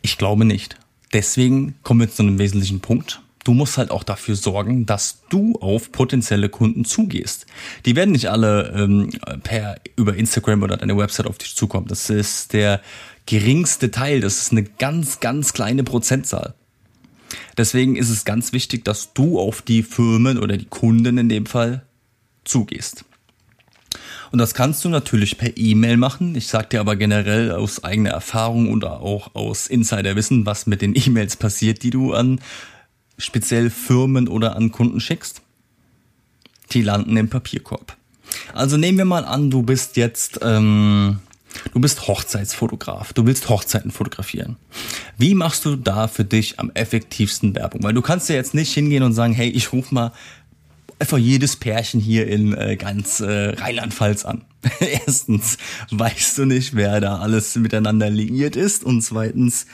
Ich 0.00 0.18
glaube 0.18 0.44
nicht. 0.44 0.76
Deswegen 1.12 1.74
kommen 1.82 2.00
wir 2.00 2.10
zu 2.10 2.22
einem 2.22 2.38
wesentlichen 2.38 2.80
Punkt. 2.80 3.21
Du 3.44 3.54
musst 3.54 3.76
halt 3.76 3.90
auch 3.90 4.04
dafür 4.04 4.36
sorgen, 4.36 4.86
dass 4.86 5.22
du 5.28 5.54
auf 5.60 5.90
potenzielle 5.90 6.48
Kunden 6.48 6.84
zugehst. 6.84 7.46
Die 7.86 7.96
werden 7.96 8.12
nicht 8.12 8.30
alle 8.30 8.72
ähm, 8.76 9.10
per 9.42 9.80
über 9.96 10.14
Instagram 10.14 10.62
oder 10.62 10.76
deine 10.76 10.96
Website 10.96 11.26
auf 11.26 11.38
dich 11.38 11.56
zukommen. 11.56 11.88
Das 11.88 12.08
ist 12.08 12.52
der 12.52 12.80
geringste 13.26 13.90
Teil. 13.90 14.20
Das 14.20 14.38
ist 14.38 14.52
eine 14.52 14.62
ganz, 14.62 15.20
ganz 15.20 15.52
kleine 15.52 15.82
Prozentzahl. 15.82 16.54
Deswegen 17.56 17.96
ist 17.96 18.10
es 18.10 18.24
ganz 18.24 18.52
wichtig, 18.52 18.84
dass 18.84 19.12
du 19.12 19.40
auf 19.40 19.62
die 19.62 19.82
Firmen 19.82 20.38
oder 20.38 20.56
die 20.56 20.66
Kunden 20.66 21.18
in 21.18 21.28
dem 21.28 21.46
Fall 21.46 21.84
zugehst. 22.44 23.04
Und 24.30 24.38
das 24.38 24.54
kannst 24.54 24.84
du 24.84 24.88
natürlich 24.88 25.36
per 25.36 25.56
E-Mail 25.56 25.98
machen. 25.98 26.34
Ich 26.34 26.46
sage 26.46 26.68
dir 26.70 26.80
aber 26.80 26.96
generell 26.96 27.52
aus 27.52 27.84
eigener 27.84 28.10
Erfahrung 28.10 28.72
oder 28.72 29.00
auch 29.00 29.34
aus 29.34 29.66
Insiderwissen, 29.66 30.46
was 30.46 30.66
mit 30.66 30.80
den 30.80 30.94
E-Mails 30.94 31.36
passiert, 31.36 31.82
die 31.82 31.90
du 31.90 32.14
an 32.14 32.40
speziell 33.18 33.70
Firmen 33.70 34.28
oder 34.28 34.56
an 34.56 34.72
Kunden 34.72 35.00
schickst. 35.00 35.42
die 36.72 36.82
landen 36.82 37.18
im 37.18 37.28
Papierkorb. 37.28 37.96
Also 38.54 38.78
nehmen 38.78 38.96
wir 38.96 39.04
mal 39.04 39.26
an, 39.26 39.50
du 39.50 39.62
bist 39.62 39.98
jetzt, 39.98 40.40
ähm, 40.42 41.18
du 41.74 41.80
bist 41.80 42.08
Hochzeitsfotograf, 42.08 43.12
du 43.12 43.26
willst 43.26 43.50
Hochzeiten 43.50 43.90
fotografieren. 43.90 44.56
Wie 45.18 45.34
machst 45.34 45.66
du 45.66 45.76
da 45.76 46.08
für 46.08 46.24
dich 46.24 46.58
am 46.58 46.70
effektivsten 46.72 47.54
Werbung? 47.54 47.82
Weil 47.82 47.92
du 47.92 48.00
kannst 48.00 48.30
ja 48.30 48.36
jetzt 48.36 48.54
nicht 48.54 48.72
hingehen 48.72 49.02
und 49.02 49.12
sagen, 49.12 49.34
hey, 49.34 49.50
ich 49.50 49.72
rufe 49.72 49.94
mal 49.94 50.12
einfach 50.98 51.18
jedes 51.18 51.56
Pärchen 51.56 52.00
hier 52.00 52.28
in 52.28 52.54
äh, 52.54 52.76
ganz 52.76 53.20
äh, 53.20 53.50
Rheinland-Pfalz 53.50 54.24
an. 54.24 54.42
Erstens 54.80 55.58
weißt 55.90 56.38
du 56.38 56.44
nicht, 56.44 56.76
wer 56.76 57.00
da 57.00 57.18
alles 57.18 57.56
miteinander 57.56 58.08
liiert 58.08 58.54
ist 58.54 58.84
und 58.84 59.02
zweitens 59.02 59.66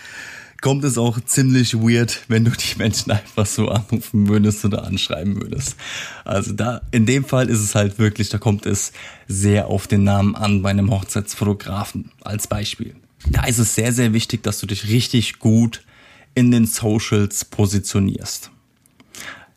kommt 0.61 0.85
es 0.85 0.99
auch 0.99 1.21
ziemlich 1.21 1.75
weird, 1.75 2.25
wenn 2.29 2.45
du 2.45 2.51
die 2.51 2.79
Menschen 2.79 3.13
einfach 3.13 3.47
so 3.47 3.69
anrufen 3.69 4.29
würdest 4.29 4.65
oder 4.65 4.85
anschreiben 4.85 5.41
würdest. 5.41 5.77
Also 6.25 6.53
da, 6.53 6.83
in 6.91 7.07
dem 7.07 7.25
Fall 7.25 7.49
ist 7.49 7.61
es 7.61 7.75
halt 7.75 7.99
wirklich, 7.99 8.29
da 8.29 8.39
kommt 8.39 8.67
es 8.67 8.93
sehr 9.29 9.69
auf 9.69 9.87
den 9.87 10.05
Namen 10.05 10.35
an 10.35 10.63
bei 10.63 10.71
einem 10.71 10.91
Hochzeitsfotografen 10.91 12.11
als 12.23 12.47
Beispiel. 12.47 12.95
Da 13.31 13.45
ist 13.45 13.59
es 13.59 13.75
sehr, 13.75 13.93
sehr 13.93 14.13
wichtig, 14.13 14.43
dass 14.43 14.61
du 14.61 14.67
dich 14.67 14.89
richtig 14.89 15.39
gut 15.39 15.83
in 16.35 16.51
den 16.51 16.67
Socials 16.67 17.45
positionierst. 17.45 18.51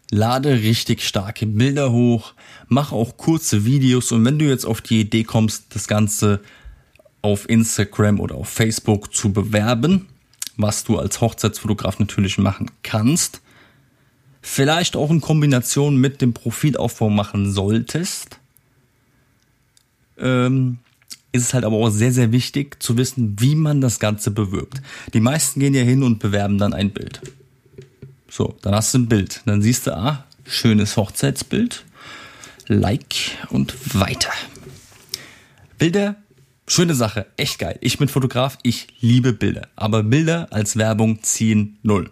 Lade 0.10 0.62
richtig 0.62 1.08
starke 1.08 1.46
Bilder 1.46 1.91
hoch, 1.91 2.34
mach 2.67 2.91
auch 2.91 3.17
kurze 3.17 3.65
Videos 3.65 4.12
und 4.12 4.25
wenn 4.25 4.39
du 4.39 4.46
jetzt 4.46 4.65
auf 4.65 4.81
die 4.81 5.00
Idee 5.00 5.24
kommst, 5.24 5.74
das 5.74 5.88
Ganze 5.88 6.41
auf 7.22 7.48
Instagram 7.48 8.20
oder 8.20 8.36
auf 8.36 8.50
Facebook 8.50 9.13
zu 9.13 9.31
bewerben, 9.31 10.08
was 10.58 10.84
du 10.84 10.98
als 10.98 11.22
Hochzeitsfotograf 11.22 12.00
natürlich 12.00 12.38
machen 12.38 12.70
kannst. 12.84 13.41
Vielleicht 14.41 14.96
auch 14.96 15.12
in 15.12 15.22
Kombination 15.22 15.98
mit 15.98 16.22
dem 16.22 16.34
Profilaufbau 16.34 17.10
machen 17.10 17.51
solltest. 17.51 18.39
Ähm, 20.17 20.79
ist 21.31 21.43
es 21.43 21.53
halt 21.53 21.63
aber 21.63 21.77
auch 21.77 21.89
sehr, 21.89 22.12
sehr 22.12 22.31
wichtig 22.31 22.81
zu 22.81 22.98
wissen, 22.98 23.39
wie 23.39 23.55
man 23.55 23.81
das 23.81 24.00
Ganze 24.00 24.31
bewirbt. 24.31 24.81
Die 25.13 25.22
meisten 25.22 25.60
gehen 25.60 25.74
ja 25.74 25.84
hin 25.84 26.03
und 26.03 26.20
bewerben 26.20 26.58
dann 26.58 26.74
ein 26.74 26.91
Bild. 26.91 27.22
So, 28.29 28.58
dann 28.62 28.75
hast 28.75 28.93
du 28.93 29.00
ein 29.00 29.08
Bild. 29.08 29.41
Dann 29.46 29.62
siehst 29.62 29.88
du, 29.88 29.96
ah, 29.96 30.25
schönes 30.46 30.98
Hochzeitsbild. 30.98 31.86
Like 32.67 33.15
und 33.50 33.75
weiter. 33.93 34.31
Bilder 35.77 36.15
Schöne 36.73 36.95
Sache, 36.95 37.25
echt 37.35 37.59
geil. 37.59 37.77
Ich 37.81 37.97
bin 37.97 38.07
Fotograf, 38.07 38.57
ich 38.63 38.87
liebe 39.01 39.33
Bilder. 39.33 39.67
Aber 39.75 40.03
Bilder 40.03 40.47
als 40.51 40.77
Werbung 40.77 41.21
ziehen 41.21 41.77
null. 41.83 42.09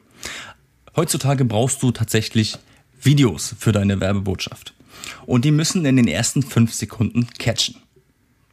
Heutzutage 0.98 1.46
brauchst 1.46 1.82
du 1.82 1.92
tatsächlich 1.92 2.58
Videos 3.02 3.56
für 3.58 3.72
deine 3.72 4.02
Werbebotschaft. 4.02 4.74
Und 5.26 5.46
die 5.46 5.52
müssen 5.52 5.86
in 5.86 5.96
den 5.96 6.10
ersten 6.10 6.44
fünf 6.44 6.74
Sekunden 6.74 7.30
catchen. 7.38 7.78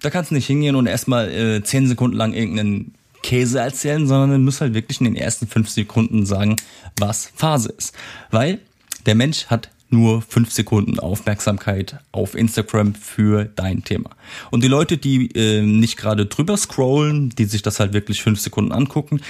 Da 0.01 0.11
kannst 0.11 0.31
du 0.31 0.37
nicht 0.37 0.47
hingehen 0.47 0.77
und 0.77 0.87
erstmal 0.87 1.29
äh, 1.29 1.65
zehn 1.65 1.89
Sekunden 1.89 2.17
lang 2.17 2.35
irgendeinen 2.35 2.95
Käse 3.25 3.59
erzählen, 3.59 4.07
sondern 4.07 4.31
du 4.31 4.39
musst 4.39 4.61
halt 4.61 4.75
wirklich 4.75 5.01
in 5.01 5.07
den 5.07 5.17
ersten 5.17 5.49
fünf 5.49 5.71
Sekunden 5.71 6.25
sagen, 6.25 6.55
was 7.01 7.33
Phase 7.35 7.75
ist. 7.77 7.97
Weil 8.31 8.61
der 9.07 9.17
Mensch 9.17 9.47
hat 9.47 9.71
nur 9.89 10.23
fünf 10.23 10.53
Sekunden 10.53 10.99
Aufmerksamkeit 10.99 11.99
auf 12.13 12.35
Instagram 12.35 12.95
für 12.95 13.45
dein 13.45 13.85
Thema. 13.85 14.11
Und 14.51 14.65
die 14.65 14.69
Leute, 14.69 14.99
die 14.99 15.31
äh, 15.35 15.63
nicht 15.63 15.97
gerade 15.97 16.27
drüber 16.27 16.57
scrollen, 16.57 17.31
die 17.31 17.45
sich 17.45 17.63
das 17.63 17.81
halt 17.81 17.93
wirklich 17.93 18.23
fünf 18.23 18.41
Sekunden 18.41 18.73
angucken, 18.73 19.21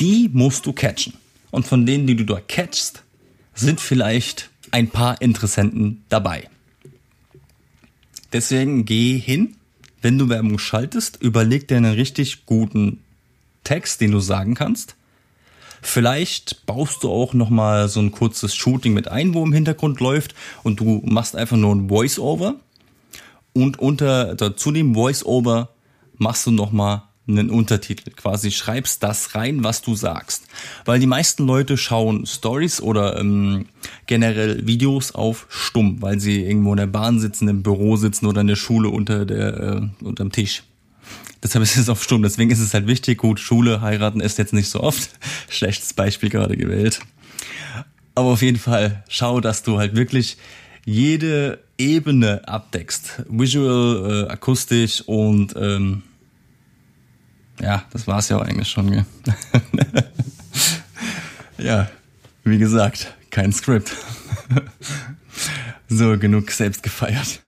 die 0.00 0.30
musst 0.32 0.66
du 0.66 0.72
catchen. 0.72 1.14
Und 1.50 1.66
von 1.66 1.86
denen, 1.86 2.06
die 2.06 2.16
du 2.16 2.24
da 2.24 2.40
catchst, 2.40 3.02
sind 3.54 3.80
vielleicht 3.80 4.50
ein 4.70 4.88
paar 4.88 5.20
Interessenten 5.20 6.04
dabei. 6.08 6.48
Deswegen 8.32 8.84
geh 8.84 9.18
hin, 9.18 9.56
wenn 10.02 10.18
du 10.18 10.28
Werbung 10.28 10.58
schaltest, 10.58 11.22
überleg 11.22 11.68
dir 11.68 11.76
einen 11.76 11.94
richtig 11.94 12.46
guten 12.46 13.00
Text, 13.62 14.00
den 14.00 14.10
du 14.10 14.20
sagen 14.20 14.54
kannst 14.54 14.96
Vielleicht 15.86 16.64
baust 16.64 17.04
du 17.04 17.10
auch 17.10 17.34
noch 17.34 17.50
mal 17.50 17.88
so 17.90 18.00
ein 18.00 18.10
kurzes 18.10 18.54
Shooting 18.54 18.94
mit 18.94 19.08
ein, 19.08 19.34
wo 19.34 19.44
im 19.44 19.52
Hintergrund 19.52 20.00
läuft 20.00 20.34
und 20.62 20.80
du 20.80 21.02
machst 21.04 21.36
einfach 21.36 21.58
nur 21.58 21.74
ein 21.74 21.88
Voice-Over 21.88 22.54
und 23.52 23.78
unter 23.78 24.56
zu 24.56 24.72
dem 24.72 24.94
Voice-Over 24.94 25.68
machst 26.16 26.46
du 26.46 26.52
noch 26.52 26.72
mal 26.72 27.10
einen 27.28 27.50
Untertitel, 27.50 28.10
quasi 28.10 28.50
schreibst 28.50 29.02
das 29.02 29.34
rein, 29.34 29.62
was 29.62 29.82
du 29.82 29.94
sagst. 29.94 30.46
Weil 30.86 31.00
die 31.00 31.06
meisten 31.06 31.46
Leute 31.46 31.76
schauen 31.76 32.24
Stories 32.24 32.80
oder 32.80 33.18
ähm, 33.20 33.66
generell 34.06 34.66
Videos 34.66 35.14
auf 35.14 35.46
stumm, 35.50 36.00
weil 36.00 36.18
sie 36.18 36.44
irgendwo 36.44 36.72
in 36.72 36.78
der 36.78 36.86
Bahn 36.86 37.20
sitzen, 37.20 37.46
im 37.48 37.62
Büro 37.62 37.96
sitzen 37.96 38.26
oder 38.26 38.40
in 38.40 38.46
der 38.46 38.56
Schule 38.56 38.88
unter 38.88 39.26
der 39.26 39.60
äh, 40.02 40.04
unterm 40.04 40.32
Tisch. 40.32 40.62
Deshalb 41.44 41.62
ist 41.62 41.76
es 41.76 41.90
auf 41.90 42.02
Stumm. 42.02 42.22
Deswegen 42.22 42.50
ist 42.50 42.58
es 42.58 42.72
halt 42.72 42.86
wichtig. 42.86 43.18
Gut, 43.18 43.38
Schule, 43.38 43.82
heiraten 43.82 44.20
ist 44.20 44.38
jetzt 44.38 44.54
nicht 44.54 44.70
so 44.70 44.80
oft. 44.80 45.10
Schlechtes 45.50 45.92
Beispiel 45.92 46.30
gerade 46.30 46.56
gewählt. 46.56 47.00
Aber 48.14 48.28
auf 48.28 48.42
jeden 48.42 48.58
Fall 48.58 49.04
schau, 49.08 49.40
dass 49.40 49.62
du 49.62 49.78
halt 49.78 49.94
wirklich 49.94 50.38
jede 50.86 51.62
Ebene 51.76 52.48
abdeckst. 52.48 53.24
Visual, 53.28 54.26
äh, 54.26 54.32
akustisch 54.32 55.02
und 55.02 55.54
ähm, 55.56 56.02
ja, 57.60 57.84
das 57.92 58.06
war's 58.06 58.30
ja 58.30 58.38
auch 58.38 58.42
eigentlich 58.42 58.68
schon. 58.68 58.90
Gell? 58.90 59.06
ja, 61.58 61.90
wie 62.44 62.58
gesagt, 62.58 63.14
kein 63.30 63.52
Skript. 63.52 63.94
so, 65.88 66.18
genug 66.18 66.50
selbst 66.50 66.82
gefeiert. 66.82 67.43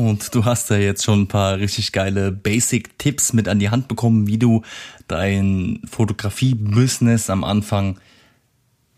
Und 0.00 0.34
du 0.34 0.46
hast 0.46 0.70
ja 0.70 0.78
jetzt 0.78 1.04
schon 1.04 1.22
ein 1.22 1.28
paar 1.28 1.58
richtig 1.58 1.92
geile 1.92 2.32
Basic-Tipps 2.32 3.34
mit 3.34 3.48
an 3.48 3.58
die 3.58 3.68
Hand 3.68 3.86
bekommen, 3.86 4.26
wie 4.26 4.38
du 4.38 4.62
dein 5.08 5.82
Fotografie-Business 5.84 7.28
am 7.28 7.44
Anfang 7.44 8.00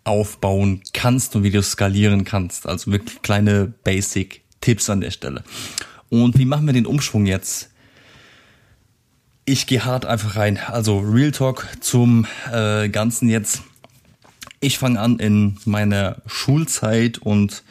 aufbauen 0.04 0.80
kannst 0.92 1.34
und 1.34 1.42
wie 1.42 1.50
du 1.50 1.60
skalieren 1.60 2.22
kannst. 2.22 2.68
Also 2.68 2.92
wirklich 2.92 3.20
kleine 3.20 3.74
Basic-Tipps 3.82 4.90
an 4.90 5.00
der 5.00 5.10
Stelle. 5.10 5.42
Und 6.08 6.38
wie 6.38 6.44
machen 6.44 6.66
wir 6.66 6.72
den 6.72 6.86
Umschwung 6.86 7.26
jetzt? 7.26 7.70
Ich 9.44 9.66
gehe 9.66 9.84
hart 9.84 10.06
einfach 10.06 10.36
rein. 10.36 10.56
Also 10.56 11.00
Real 11.00 11.32
Talk 11.32 11.66
zum 11.80 12.28
äh, 12.52 12.88
Ganzen 12.88 13.28
jetzt. 13.28 13.62
Ich 14.60 14.78
fange 14.78 15.00
an 15.00 15.18
in 15.18 15.58
meiner 15.64 16.22
Schulzeit 16.26 17.18
und 17.18 17.64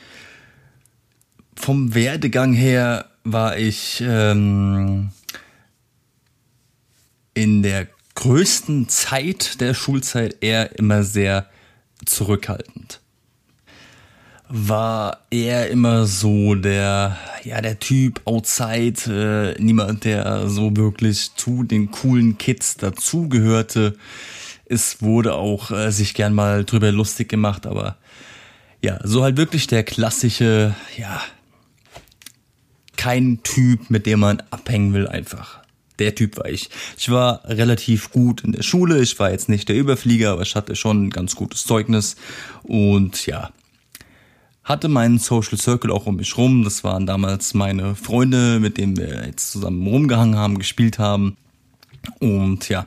vom 1.56 1.96
Werdegang 1.96 2.52
her 2.52 3.06
war 3.24 3.58
ich 3.58 4.04
ähm, 4.06 5.10
in 7.34 7.64
der 7.64 7.88
größten 8.16 8.90
Zeit 8.90 9.62
der 9.62 9.74
Schulzeit 9.74 10.38
eher 10.42 10.78
immer 10.78 11.04
sehr 11.04 11.48
zurückhaltend. 12.06 13.00
War 14.50 15.26
eher 15.32 15.70
immer 15.70 16.06
so 16.06 16.56
der, 16.56 17.18
ja, 17.44 17.62
der 17.62 17.80
Typ 17.80 18.22
outside, 18.26 19.56
äh, 19.58 19.62
niemand, 19.62 20.04
der 20.04 20.50
so 20.50 20.76
wirklich 20.76 21.34
zu 21.36 21.64
den 21.64 21.90
coolen 21.92 22.38
Kids 22.38 22.76
dazugehörte. 22.76 23.96
Es 24.66 25.02
wurde 25.02 25.36
auch 25.36 25.72
äh, 25.72 25.92
sich 25.92 26.14
gern 26.14 26.34
mal 26.34 26.66
drüber 26.66 26.92
lustig 26.92 27.30
gemacht, 27.30 27.66
aber 27.66 27.98
ja, 28.84 29.00
so 29.04 29.24
halt 29.24 29.38
wirklich 29.38 29.68
der 29.68 29.84
klassische, 29.84 30.76
ja, 30.98 31.22
kein 33.02 33.42
Typ, 33.42 33.90
mit 33.90 34.06
dem 34.06 34.20
man 34.20 34.44
abhängen 34.52 34.94
will 34.94 35.08
einfach. 35.08 35.60
Der 35.98 36.14
Typ 36.14 36.38
war 36.38 36.48
ich. 36.48 36.70
Ich 37.00 37.10
war 37.10 37.44
relativ 37.46 38.12
gut 38.12 38.44
in 38.44 38.52
der 38.52 38.62
Schule. 38.62 39.02
Ich 39.02 39.18
war 39.18 39.32
jetzt 39.32 39.50
nicht 39.50 39.68
der 39.70 39.76
Überflieger, 39.76 40.34
aber 40.34 40.44
ich 40.44 40.56
hatte 40.56 40.76
schon 40.76 41.06
ein 41.06 41.10
ganz 41.10 41.36
gutes 41.36 41.66
Zeugnis. 41.66 42.16
Und 42.62 43.26
ja, 43.26 43.50
hatte 44.64 44.88
meinen 44.88 45.18
Social 45.18 45.58
Circle 45.58 45.90
auch 45.90 46.06
um 46.06 46.18
mich 46.18 46.38
rum. 46.38 46.64
Das 46.64 46.84
waren 46.84 47.08
damals 47.08 47.56
meine 47.56 47.96
Freunde, 47.96 48.60
mit 48.60 48.78
denen 48.78 48.96
wir 48.98 49.26
jetzt 49.26 49.52
zusammen 49.52 49.88
rumgehangen 49.88 50.36
haben, 50.36 50.60
gespielt 50.60 51.00
haben. 51.00 51.38
Und 52.20 52.70
ja, 52.70 52.86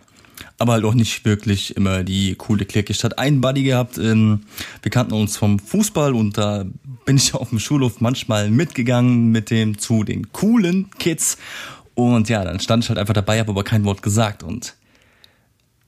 aber 0.59 0.75
halt 0.75 0.85
auch 0.85 0.95
nicht 0.95 1.25
wirklich 1.25 1.77
immer 1.77 2.05
die 2.05 2.37
coole 2.37 2.67
Clique. 2.67 2.93
Ich 2.93 3.03
hatte 3.03 3.19
einen 3.19 3.41
Buddy 3.41 3.65
gehabt, 3.65 3.99
ähm, 3.99 4.45
wir 4.81 4.93
kannten 4.93 5.15
uns 5.15 5.37
vom 5.37 5.59
Fußball 5.59 6.15
und 6.15 6.39
da 6.39 6.67
bin 7.05 7.17
ich 7.17 7.35
auf 7.35 7.51
dem 7.51 7.59
Schulhof 7.59 8.01
manchmal 8.01 8.51
mitgegangen 8.51 9.31
mit 9.31 9.51
dem 9.51 9.79
zu 9.79 10.05
den 10.05 10.33
coolen 10.33 10.91
Kids. 10.99 11.39
Und 11.95 12.29
ja, 12.29 12.45
dann 12.45 12.61
stand 12.61 12.85
ich 12.85 12.89
halt 12.89 12.99
einfach 12.99 13.15
dabei, 13.15 13.39
habe 13.39 13.51
aber 13.51 13.65
kein 13.65 13.85
Wort 13.85 14.03
gesagt. 14.03 14.43
Und 14.43 14.75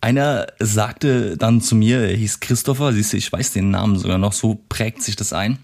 einer 0.01 0.47
sagte 0.59 1.37
dann 1.37 1.61
zu 1.61 1.75
mir, 1.75 2.01
er 2.01 2.17
hieß 2.17 2.41
Christopher, 2.41 2.93
siehst 2.93 3.13
du, 3.13 3.17
ich 3.17 3.33
weiß 3.33 3.53
den 3.53 3.71
Namen 3.71 3.99
sogar 3.99 4.19
noch, 4.19 4.33
so 4.33 4.61
prägt 4.69 5.03
sich 5.03 5.17
das 5.17 5.33
ein. 5.33 5.59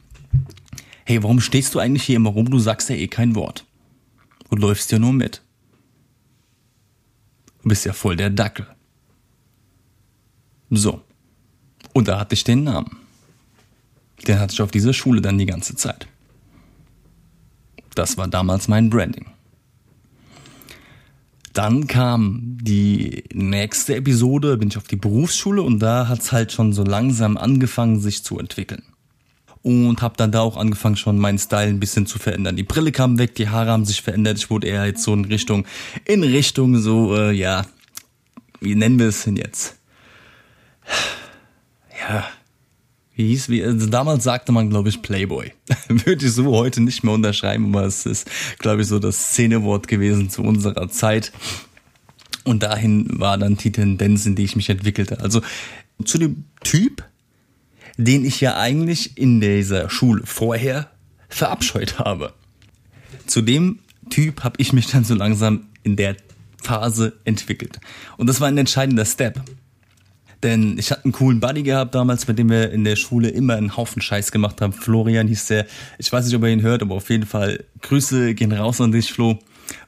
Hey, 1.04 1.22
warum 1.22 1.40
stehst 1.40 1.74
du 1.74 1.78
eigentlich 1.78 2.04
hier 2.04 2.16
immer 2.16 2.30
rum? 2.30 2.50
Du 2.50 2.58
sagst 2.58 2.88
ja 2.88 2.96
eh 2.96 3.08
kein 3.08 3.34
Wort. 3.34 3.64
Und 4.48 4.60
läufst 4.60 4.92
ja 4.92 4.98
nur 4.98 5.12
mit. 5.12 5.42
Du 7.62 7.68
bist 7.68 7.84
ja 7.84 7.92
voll 7.92 8.16
der 8.16 8.30
Dackel. 8.30 8.66
So. 10.70 11.02
Und 11.92 12.08
da 12.08 12.18
hatte 12.18 12.34
ich 12.34 12.44
den 12.44 12.64
Namen. 12.64 13.01
Den 14.26 14.38
hatte 14.38 14.54
ich 14.54 14.62
auf 14.62 14.70
dieser 14.70 14.92
Schule 14.92 15.20
dann 15.20 15.38
die 15.38 15.46
ganze 15.46 15.76
Zeit. 15.76 16.06
Das 17.94 18.16
war 18.16 18.28
damals 18.28 18.68
mein 18.68 18.90
Branding. 18.90 19.26
Dann 21.52 21.86
kam 21.86 22.56
die 22.62 23.24
nächste 23.34 23.96
Episode, 23.96 24.56
bin 24.56 24.68
ich 24.68 24.78
auf 24.78 24.88
die 24.88 24.96
Berufsschule 24.96 25.60
und 25.60 25.80
da 25.80 26.08
hat's 26.08 26.32
halt 26.32 26.50
schon 26.52 26.72
so 26.72 26.82
langsam 26.82 27.36
angefangen, 27.36 28.00
sich 28.00 28.24
zu 28.24 28.38
entwickeln. 28.38 28.82
Und 29.60 30.02
habe 30.02 30.16
dann 30.16 30.32
da 30.32 30.40
auch 30.40 30.56
angefangen, 30.56 30.96
schon 30.96 31.18
meinen 31.18 31.38
Style 31.38 31.68
ein 31.68 31.78
bisschen 31.78 32.06
zu 32.06 32.18
verändern. 32.18 32.56
Die 32.56 32.64
Brille 32.64 32.90
kam 32.90 33.18
weg, 33.18 33.34
die 33.34 33.48
Haare 33.48 33.70
haben 33.70 33.84
sich 33.84 34.02
verändert. 34.02 34.38
Ich 34.38 34.50
wurde 34.50 34.66
eher 34.66 34.86
jetzt 34.86 35.02
so 35.02 35.12
in 35.12 35.26
Richtung, 35.26 35.66
in 36.04 36.24
Richtung 36.24 36.78
so, 36.78 37.14
äh, 37.14 37.32
ja, 37.32 37.66
wie 38.60 38.74
nennen 38.74 38.98
wir 38.98 39.08
es 39.08 39.24
denn 39.24 39.36
jetzt? 39.36 39.76
Ja, 42.00 42.24
wie 43.14 43.28
hieß, 43.28 43.48
wie, 43.50 43.62
also 43.62 43.86
damals 43.86 44.24
sagte 44.24 44.52
man, 44.52 44.70
glaube 44.70 44.88
ich, 44.88 45.02
Playboy. 45.02 45.52
Würde 45.88 46.26
ich 46.26 46.32
so 46.32 46.46
heute 46.46 46.80
nicht 46.80 47.04
mehr 47.04 47.12
unterschreiben, 47.14 47.74
aber 47.74 47.84
es 47.84 48.06
ist, 48.06 48.30
glaube 48.58 48.82
ich, 48.82 48.88
so 48.88 48.98
das 48.98 49.32
Szenewort 49.32 49.86
gewesen 49.86 50.30
zu 50.30 50.42
unserer 50.42 50.88
Zeit. 50.88 51.32
Und 52.44 52.62
dahin 52.62 53.20
war 53.20 53.38
dann 53.38 53.56
die 53.56 53.70
Tendenz, 53.70 54.26
in 54.26 54.34
die 54.34 54.44
ich 54.44 54.56
mich 54.56 54.70
entwickelte. 54.70 55.20
Also 55.20 55.42
zu 56.04 56.18
dem 56.18 56.44
Typ, 56.64 57.04
den 57.96 58.24
ich 58.24 58.40
ja 58.40 58.56
eigentlich 58.56 59.18
in 59.18 59.40
dieser 59.40 59.90
Schule 59.90 60.22
vorher 60.24 60.90
verabscheut 61.28 61.98
habe. 61.98 62.32
Zu 63.26 63.42
dem 63.42 63.80
Typ 64.10 64.42
habe 64.42 64.56
ich 64.58 64.72
mich 64.72 64.86
dann 64.86 65.04
so 65.04 65.14
langsam 65.14 65.66
in 65.82 65.96
der 65.96 66.16
Phase 66.62 67.12
entwickelt. 67.24 67.78
Und 68.16 68.26
das 68.28 68.40
war 68.40 68.48
ein 68.48 68.58
entscheidender 68.58 69.04
Step. 69.04 69.42
Denn 70.42 70.76
ich 70.78 70.90
hatte 70.90 71.04
einen 71.04 71.12
coolen 71.12 71.40
Buddy 71.40 71.62
gehabt 71.62 71.94
damals, 71.94 72.26
mit 72.26 72.38
dem 72.38 72.50
wir 72.50 72.70
in 72.70 72.84
der 72.84 72.96
Schule 72.96 73.28
immer 73.28 73.54
einen 73.54 73.76
Haufen 73.76 74.02
Scheiß 74.02 74.32
gemacht 74.32 74.60
haben. 74.60 74.72
Florian 74.72 75.28
hieß 75.28 75.46
der. 75.46 75.66
Ich 75.98 76.12
weiß 76.12 76.26
nicht, 76.26 76.34
ob 76.34 76.42
er 76.42 76.50
ihn 76.50 76.62
hört, 76.62 76.82
aber 76.82 76.96
auf 76.96 77.10
jeden 77.10 77.26
Fall 77.26 77.64
Grüße 77.80 78.34
gehen 78.34 78.52
raus 78.52 78.80
an 78.80 78.92
dich, 78.92 79.12
Flo. 79.12 79.38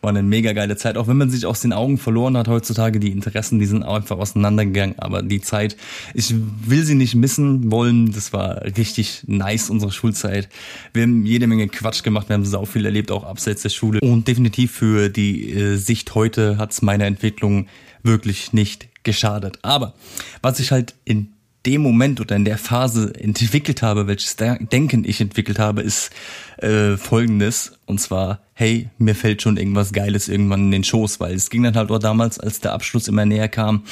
War 0.01 0.11
eine 0.11 0.23
mega 0.23 0.53
geile 0.53 0.77
Zeit. 0.77 0.97
Auch 0.97 1.09
wenn 1.09 1.17
man 1.17 1.29
sich 1.29 1.45
aus 1.45 1.61
den 1.61 1.73
Augen 1.73 1.99
verloren 1.99 2.37
hat 2.37 2.47
heutzutage, 2.47 3.01
die 3.01 3.11
Interessen, 3.11 3.59
die 3.59 3.67
sind 3.67 3.83
einfach 3.83 4.19
auseinandergegangen. 4.19 4.99
Aber 4.99 5.23
die 5.23 5.41
Zeit, 5.41 5.77
ich 6.15 6.35
will 6.65 6.85
sie 6.85 6.95
nicht 6.95 7.17
missen 7.17 7.71
wollen. 7.73 8.13
Das 8.13 8.33
war 8.33 8.63
richtig 8.63 9.25
nice, 9.27 9.71
unsere 9.71 9.91
Schulzeit. 9.91 10.49
Wir 10.93 11.03
haben 11.03 11.27
jede 11.27 11.49
Menge 11.49 11.69
Quatsch 11.69 12.05
gemacht. 12.05 12.29
Wir 12.29 12.35
haben 12.35 12.45
sau 12.45 12.65
viel 12.65 12.85
erlebt, 12.85 13.11
auch 13.11 13.25
abseits 13.25 13.63
der 13.63 13.71
Schule. 13.71 14.01
Und 14.01 14.29
definitiv 14.29 14.73
für 14.73 15.09
die 15.09 15.53
äh, 15.53 15.77
Sicht 15.77 16.15
heute 16.15 16.59
hat's 16.59 16.81
meine 16.81 17.05
Entwicklung 17.05 17.67
wirklich 18.03 18.53
nicht 18.53 18.89
geschadet. 19.05 19.59
Aber 19.63 19.95
was 20.43 20.59
ich 20.59 20.73
halt 20.73 20.95
in 21.05 21.35
dem 21.67 21.83
Moment 21.83 22.21
oder 22.21 22.37
in 22.37 22.45
der 22.45 22.59
Phase 22.59 23.13
entwickelt 23.19 23.83
habe, 23.83 24.07
welches 24.07 24.37
Denken 24.37 25.05
ich 25.05 25.21
entwickelt 25.21 25.59
habe, 25.59 25.81
ist 25.81 26.11
äh, 26.59 26.97
folgendes. 26.97 27.73
Und 27.87 28.01
zwar, 28.01 28.41
hey, 28.53 28.91
mir 28.99 29.15
fällt 29.15 29.43
schon 29.43 29.57
irgendwas 29.57 29.93
Geiles 29.93 30.29
irgendwann 30.29 30.67
in 30.67 30.71
den 30.71 30.85
Schoß, 30.85 31.21
weil 31.21 31.35
es 31.35 31.49
ging 31.49 31.63
dann 31.63 31.77
halt 31.77 31.91
auch 31.91 31.99
damals, 31.99 32.39
als 32.39 32.61
der 32.61 32.73
Abschluss 32.73 33.09
immer 33.09 33.25
näher 33.25 33.49
kam 33.49 33.85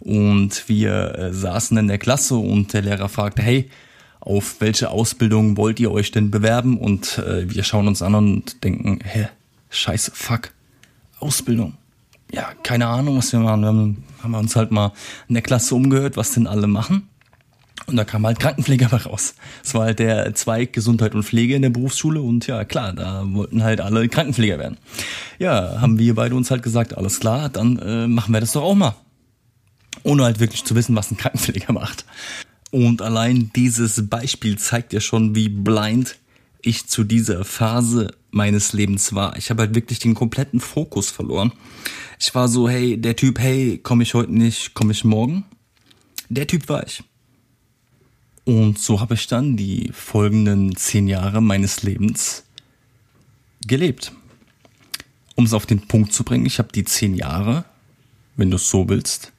und 0.00 0.68
wir 0.68 1.18
äh, 1.18 1.32
saßen 1.32 1.76
in 1.76 1.88
der 1.88 1.98
Klasse 1.98 2.36
und 2.36 2.72
der 2.72 2.82
Lehrer 2.82 3.08
fragte, 3.08 3.42
hey, 3.42 3.70
auf 4.20 4.56
welche 4.60 4.90
Ausbildung 4.90 5.56
wollt 5.56 5.80
ihr 5.80 5.90
euch 5.90 6.10
denn 6.10 6.30
bewerben? 6.30 6.78
Und 6.78 7.18
äh, 7.18 7.52
wir 7.52 7.64
schauen 7.64 7.88
uns 7.88 8.02
an 8.02 8.14
und 8.14 8.64
denken, 8.64 9.00
hä, 9.02 9.28
scheiße, 9.70 10.12
fuck, 10.14 10.50
Ausbildung 11.20 11.74
ja, 12.32 12.52
keine 12.62 12.86
Ahnung, 12.86 13.18
was 13.18 13.32
wir 13.32 13.40
machen. 13.40 13.60
Wir 13.62 13.68
haben, 13.68 14.04
haben 14.22 14.34
uns 14.34 14.56
halt 14.56 14.70
mal 14.70 14.92
in 15.28 15.34
der 15.34 15.42
Klasse 15.42 15.74
umgehört, 15.74 16.16
was 16.16 16.32
denn 16.32 16.46
alle 16.46 16.66
machen. 16.66 17.08
Und 17.86 17.96
da 17.96 18.04
kam 18.04 18.24
halt 18.24 18.38
Krankenpfleger 18.38 18.92
raus. 18.92 19.34
Das 19.62 19.74
war 19.74 19.86
halt 19.86 19.98
der 19.98 20.32
Zweig 20.34 20.72
Gesundheit 20.72 21.14
und 21.14 21.24
Pflege 21.24 21.56
in 21.56 21.62
der 21.62 21.70
Berufsschule 21.70 22.20
und 22.20 22.46
ja, 22.46 22.64
klar, 22.64 22.92
da 22.92 23.24
wollten 23.26 23.64
halt 23.64 23.80
alle 23.80 24.08
Krankenpfleger 24.08 24.58
werden. 24.58 24.76
Ja, 25.38 25.80
haben 25.80 25.98
wir 25.98 26.14
beide 26.14 26.36
uns 26.36 26.50
halt 26.50 26.62
gesagt, 26.62 26.96
alles 26.96 27.18
klar, 27.18 27.48
dann 27.48 27.78
äh, 27.78 28.06
machen 28.06 28.32
wir 28.32 28.40
das 28.40 28.52
doch 28.52 28.62
auch 28.62 28.74
mal. 28.74 28.94
Ohne 30.04 30.24
halt 30.24 30.38
wirklich 30.38 30.64
zu 30.64 30.74
wissen, 30.76 30.94
was 30.94 31.10
ein 31.10 31.16
Krankenpfleger 31.16 31.72
macht. 31.72 32.04
Und 32.70 33.02
allein 33.02 33.50
dieses 33.56 34.08
Beispiel 34.08 34.56
zeigt 34.56 34.92
ja 34.92 35.00
schon, 35.00 35.34
wie 35.34 35.48
blind 35.48 36.16
ich 36.62 36.86
zu 36.86 37.02
dieser 37.02 37.44
Phase 37.44 38.12
meines 38.30 38.72
Lebens 38.72 39.14
war. 39.14 39.36
Ich 39.36 39.50
habe 39.50 39.62
halt 39.62 39.74
wirklich 39.74 39.98
den 39.98 40.14
kompletten 40.14 40.60
Fokus 40.60 41.10
verloren. 41.10 41.52
Ich 42.18 42.34
war 42.34 42.48
so, 42.48 42.68
hey, 42.68 42.96
der 43.00 43.16
Typ, 43.16 43.38
hey, 43.38 43.78
komme 43.78 44.02
ich 44.02 44.14
heute 44.14 44.32
nicht, 44.32 44.74
komme 44.74 44.92
ich 44.92 45.04
morgen? 45.04 45.44
Der 46.28 46.46
Typ 46.46 46.68
war 46.68 46.86
ich. 46.86 47.02
Und 48.44 48.78
so 48.78 49.00
habe 49.00 49.14
ich 49.14 49.26
dann 49.26 49.56
die 49.56 49.90
folgenden 49.92 50.74
zehn 50.76 51.08
Jahre 51.08 51.40
meines 51.40 51.82
Lebens 51.82 52.44
gelebt. 53.66 54.12
Um 55.34 55.44
es 55.44 55.52
auf 55.52 55.66
den 55.66 55.86
Punkt 55.86 56.12
zu 56.12 56.24
bringen, 56.24 56.46
ich 56.46 56.58
habe 56.58 56.72
die 56.72 56.84
zehn 56.84 57.14
Jahre, 57.14 57.64
wenn 58.36 58.50
du 58.50 58.56
es 58.56 58.68
so 58.68 58.88
willst, 58.88 59.32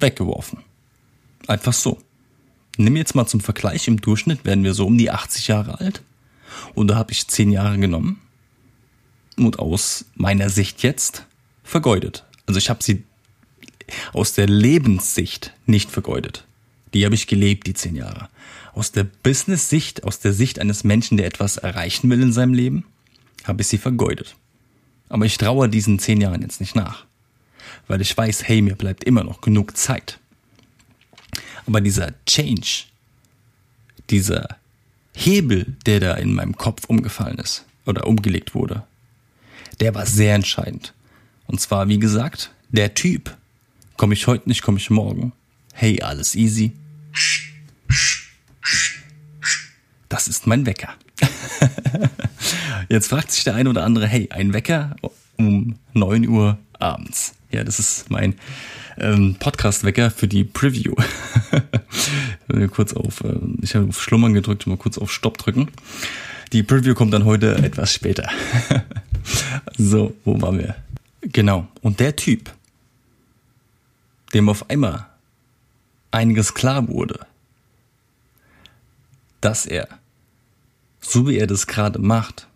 weggeworfen. 0.00 0.60
Einfach 1.46 1.72
so. 1.72 1.98
Nimm 2.76 2.96
jetzt 2.96 3.14
mal 3.14 3.26
zum 3.26 3.40
Vergleich, 3.40 3.88
im 3.88 4.00
Durchschnitt 4.00 4.44
werden 4.44 4.64
wir 4.64 4.74
so 4.74 4.86
um 4.86 4.98
die 4.98 5.10
80 5.10 5.48
Jahre 5.48 5.80
alt. 5.80 6.02
Und 6.74 6.88
da 6.88 6.96
habe 6.96 7.12
ich 7.12 7.28
zehn 7.28 7.50
Jahre 7.50 7.78
genommen 7.78 8.20
und 9.36 9.58
aus 9.58 10.06
meiner 10.14 10.48
Sicht 10.50 10.82
jetzt 10.82 11.26
vergeudet. 11.62 12.24
Also 12.46 12.58
ich 12.58 12.70
habe 12.70 12.82
sie 12.82 13.04
aus 14.12 14.32
der 14.32 14.46
Lebenssicht 14.46 15.52
nicht 15.66 15.90
vergeudet. 15.90 16.44
Die 16.94 17.04
habe 17.04 17.14
ich 17.14 17.26
gelebt, 17.26 17.66
die 17.66 17.74
zehn 17.74 17.96
Jahre. 17.96 18.28
Aus 18.72 18.92
der 18.92 19.04
Business-Sicht, 19.04 20.04
aus 20.04 20.18
der 20.18 20.32
Sicht 20.32 20.58
eines 20.58 20.84
Menschen, 20.84 21.16
der 21.16 21.26
etwas 21.26 21.56
erreichen 21.56 22.10
will 22.10 22.22
in 22.22 22.32
seinem 22.32 22.54
Leben, 22.54 22.84
habe 23.44 23.62
ich 23.62 23.68
sie 23.68 23.78
vergeudet. 23.78 24.36
Aber 25.08 25.24
ich 25.24 25.38
traue 25.38 25.68
diesen 25.68 25.98
zehn 25.98 26.20
Jahren 26.20 26.42
jetzt 26.42 26.60
nicht 26.60 26.74
nach. 26.74 27.04
Weil 27.86 28.00
ich 28.00 28.16
weiß, 28.16 28.44
hey, 28.44 28.62
mir 28.62 28.74
bleibt 28.74 29.04
immer 29.04 29.24
noch 29.24 29.40
genug 29.40 29.76
Zeit. 29.76 30.18
Aber 31.66 31.80
dieser 31.80 32.14
Change, 32.26 32.84
dieser 34.10 34.56
Hebel, 35.18 35.74
der 35.86 35.98
da 35.98 36.14
in 36.14 36.34
meinem 36.34 36.56
Kopf 36.56 36.84
umgefallen 36.84 37.38
ist 37.38 37.64
oder 37.86 38.06
umgelegt 38.06 38.54
wurde, 38.54 38.84
der 39.80 39.94
war 39.94 40.04
sehr 40.04 40.34
entscheidend. 40.34 40.92
Und 41.46 41.60
zwar, 41.60 41.88
wie 41.88 41.98
gesagt, 41.98 42.50
der 42.68 42.94
Typ. 42.94 43.34
Komme 43.96 44.12
ich 44.12 44.26
heute 44.26 44.48
nicht, 44.48 44.60
komme 44.60 44.78
ich 44.78 44.90
morgen. 44.90 45.32
Hey, 45.72 46.02
alles 46.02 46.34
easy. 46.34 46.72
Das 50.10 50.28
ist 50.28 50.46
mein 50.46 50.66
Wecker. 50.66 50.94
Jetzt 52.90 53.08
fragt 53.08 53.32
sich 53.32 53.42
der 53.44 53.54
eine 53.54 53.70
oder 53.70 53.84
andere, 53.84 54.06
hey, 54.06 54.28
ein 54.30 54.52
Wecker 54.52 54.96
um 55.38 55.78
neun 55.94 56.28
Uhr 56.28 56.58
abends. 56.78 57.35
Ja, 57.56 57.64
das 57.64 57.78
ist 57.78 58.10
mein 58.10 58.34
ähm, 58.98 59.36
Podcast-Wecker 59.38 60.10
für 60.10 60.28
die 60.28 60.44
Preview. 60.44 60.94
kurz 62.70 62.92
auf, 62.92 63.22
äh, 63.24 63.32
ich 63.62 63.74
habe 63.74 63.88
auf 63.88 64.02
Schlummern 64.02 64.34
gedrückt, 64.34 64.66
mal 64.66 64.76
kurz 64.76 64.98
auf 64.98 65.10
Stopp 65.10 65.38
drücken. 65.38 65.70
Die 66.52 66.62
Preview 66.62 66.94
kommt 66.94 67.14
dann 67.14 67.24
heute 67.24 67.56
etwas 67.56 67.94
später. 67.94 68.28
so, 69.78 70.14
wo 70.26 70.38
waren 70.42 70.58
wir? 70.58 70.76
Genau. 71.22 71.66
Und 71.80 71.98
der 71.98 72.14
Typ, 72.14 72.52
dem 74.34 74.50
auf 74.50 74.68
einmal 74.68 75.06
einiges 76.10 76.52
klar 76.52 76.88
wurde, 76.88 77.20
dass 79.40 79.64
er, 79.64 79.88
so 81.00 81.26
wie 81.26 81.38
er 81.38 81.46
das 81.46 81.66
gerade 81.66 82.00
macht, 82.00 82.48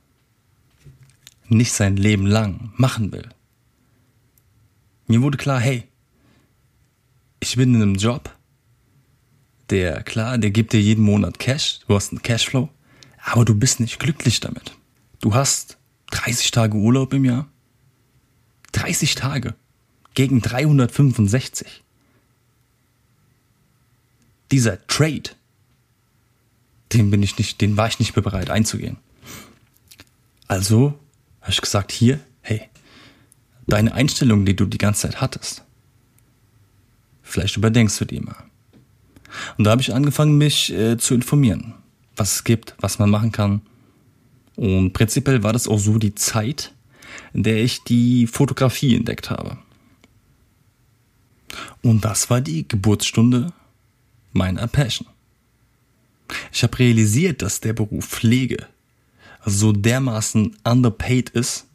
nicht 1.49 1.73
sein 1.73 1.97
Leben 1.97 2.27
lang 2.27 2.75
machen 2.77 3.13
will. 3.13 3.31
Mir 5.11 5.23
wurde 5.23 5.39
klar, 5.39 5.59
hey, 5.59 5.89
ich 7.41 7.57
bin 7.57 7.75
in 7.75 7.83
einem 7.83 7.97
Job, 7.97 8.31
der, 9.69 10.05
klar, 10.05 10.39
der 10.39 10.53
gibt 10.53 10.73
dir 10.73 10.81
jeden 10.81 11.03
Monat 11.03 11.41
Cash, 11.41 11.81
du 11.89 11.97
hast 11.97 12.13
einen 12.13 12.23
Cashflow, 12.23 12.69
aber 13.25 13.45
du 13.45 13.57
bist 13.57 13.81
nicht 13.81 13.99
glücklich 13.99 14.39
damit. 14.39 14.71
Du 15.21 15.35
hast 15.35 15.79
30 16.13 16.53
Tage 16.53 16.77
Urlaub 16.77 17.13
im 17.13 17.25
Jahr. 17.25 17.49
30 18.71 19.17
Tage 19.17 19.57
gegen 20.15 20.43
365. 20.43 21.83
Dieser 24.53 24.87
Trade, 24.87 25.31
den 26.93 27.11
bin 27.11 27.25
ich 27.25 27.37
nicht, 27.37 27.61
den 27.61 27.77
war 27.77 27.89
ich 27.89 27.99
nicht 27.99 28.15
mehr 28.15 28.23
bereit 28.23 28.49
einzugehen. 28.49 28.97
Also 30.47 30.97
habe 31.41 31.51
ich 31.51 31.61
gesagt, 31.61 31.91
hier, 31.91 32.21
deine 33.71 33.95
Einstellung, 33.95 34.45
die 34.45 34.57
du 34.57 34.67
die 34.67 34.79
ganze 34.79 35.03
Zeit 35.03 35.21
hattest, 35.21 35.65
vielleicht 37.23 37.57
überdenkst 37.57 37.99
du 37.99 38.05
die 38.05 38.21
mal. 38.21 38.45
Und 39.57 39.65
da 39.65 39.71
habe 39.71 39.81
ich 39.81 39.95
angefangen, 39.95 40.39
mich 40.39 40.73
äh, 40.73 40.99
zu 40.99 41.15
informieren, 41.15 41.75
was 42.17 42.37
es 42.37 42.45
gibt, 42.45 42.75
was 42.81 42.99
man 42.99 43.11
machen 43.11 43.33
kann. 43.33 43.63
Und 44.57 44.93
prinzipiell 44.93 45.43
war 45.43 45.53
das 45.53 45.69
auch 45.69 45.79
so 45.79 45.99
die 45.99 46.15
Zeit, 46.15 46.75
in 47.33 47.43
der 47.43 47.63
ich 47.63 47.83
die 47.85 48.27
Fotografie 48.27 48.97
entdeckt 48.97 49.31
habe. 49.31 49.59
Und 51.83 52.05
das 52.05 52.31
war 52.31 52.41
die 52.41 52.67
Geburtsstunde 52.67 53.53
meiner 54.33 54.67
Passion. 54.67 55.09
Ich 56.53 56.63
habe 56.63 56.79
realisiert, 56.79 57.43
dass 57.43 57.61
der 57.61 57.73
Beruf 57.73 58.07
Pflege 58.07 58.67
so 59.45 59.73
dermaßen 59.73 60.57
underpaid 60.65 61.31
ist 61.31 61.67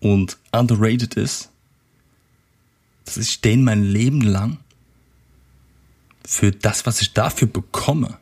und 0.00 0.36
underrated 0.52 1.14
ist, 1.14 1.50
dass 3.04 3.16
ich 3.16 3.40
den 3.40 3.64
mein 3.64 3.84
Leben 3.84 4.20
lang 4.20 4.58
für 6.24 6.50
das, 6.50 6.86
was 6.86 7.00
ich 7.00 7.12
dafür 7.12 7.48
bekomme 7.48 8.18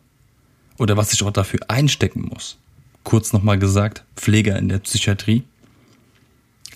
oder 0.79 0.97
was 0.97 1.13
ich 1.13 1.23
auch 1.23 1.31
dafür 1.31 1.61
einstecken 1.69 2.29
muss. 2.29 2.59
Kurz 3.03 3.33
nochmal 3.33 3.59
gesagt, 3.59 4.05
Pfleger 4.17 4.59
in 4.59 4.69
der 4.69 4.79
Psychiatrie. 4.79 5.45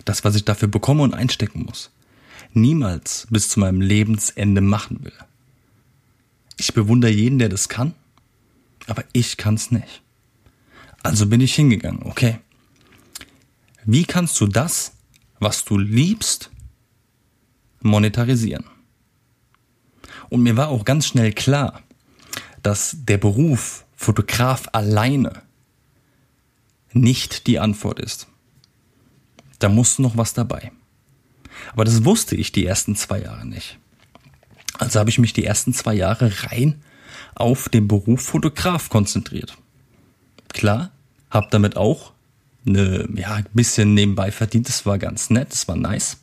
Das, 0.05 0.23
was 0.23 0.35
ich 0.35 0.45
dafür 0.45 0.67
bekomme 0.67 1.03
und 1.03 1.13
einstecken 1.13 1.63
muss. 1.63 1.91
Niemals 2.53 3.27
bis 3.29 3.49
zu 3.49 3.59
meinem 3.59 3.81
Lebensende 3.81 4.61
machen 4.61 5.03
will. 5.03 5.13
Ich 6.57 6.73
bewundere 6.73 7.11
jeden, 7.11 7.39
der 7.39 7.49
das 7.49 7.69
kann, 7.69 7.93
aber 8.87 9.03
ich 9.13 9.37
kann's 9.37 9.71
nicht. 9.71 10.01
Also 11.03 11.27
bin 11.27 11.41
ich 11.41 11.53
hingegangen, 11.53 12.03
okay. 12.03 12.39
Wie 13.85 14.05
kannst 14.05 14.39
du 14.41 14.47
das, 14.47 14.93
was 15.39 15.63
du 15.65 15.77
liebst, 15.77 16.51
monetarisieren? 17.81 18.65
Und 20.29 20.43
mir 20.43 20.57
war 20.57 20.69
auch 20.69 20.85
ganz 20.85 21.07
schnell 21.07 21.33
klar, 21.33 21.81
dass 22.61 22.95
der 22.99 23.17
Beruf 23.17 23.85
Fotograf 23.95 24.67
alleine 24.73 25.41
nicht 26.93 27.47
die 27.47 27.59
Antwort 27.59 27.99
ist. 27.99 28.27
Da 29.59 29.69
muss 29.69 29.99
noch 29.99 30.17
was 30.17 30.33
dabei. 30.33 30.71
Aber 31.73 31.83
das 31.83 32.05
wusste 32.05 32.35
ich 32.35 32.51
die 32.51 32.65
ersten 32.65 32.95
zwei 32.95 33.21
Jahre 33.21 33.45
nicht. 33.45 33.77
Also 34.77 34.99
habe 34.99 35.09
ich 35.09 35.19
mich 35.19 35.33
die 35.33 35.45
ersten 35.45 35.73
zwei 35.73 35.93
Jahre 35.93 36.31
rein 36.43 36.81
auf 37.35 37.69
den 37.69 37.87
Beruf 37.87 38.21
Fotograf 38.21 38.89
konzentriert. 38.89 39.57
Klar, 40.47 40.91
habe 41.29 41.47
damit 41.51 41.75
auch 41.75 42.13
eine, 42.65 43.07
ja, 43.15 43.35
ein 43.35 43.45
bisschen 43.53 43.93
nebenbei 43.93 44.31
verdient. 44.31 44.67
Das 44.67 44.85
war 44.85 44.97
ganz 44.97 45.29
nett, 45.29 45.51
das 45.51 45.67
war 45.67 45.75
nice. 45.75 46.17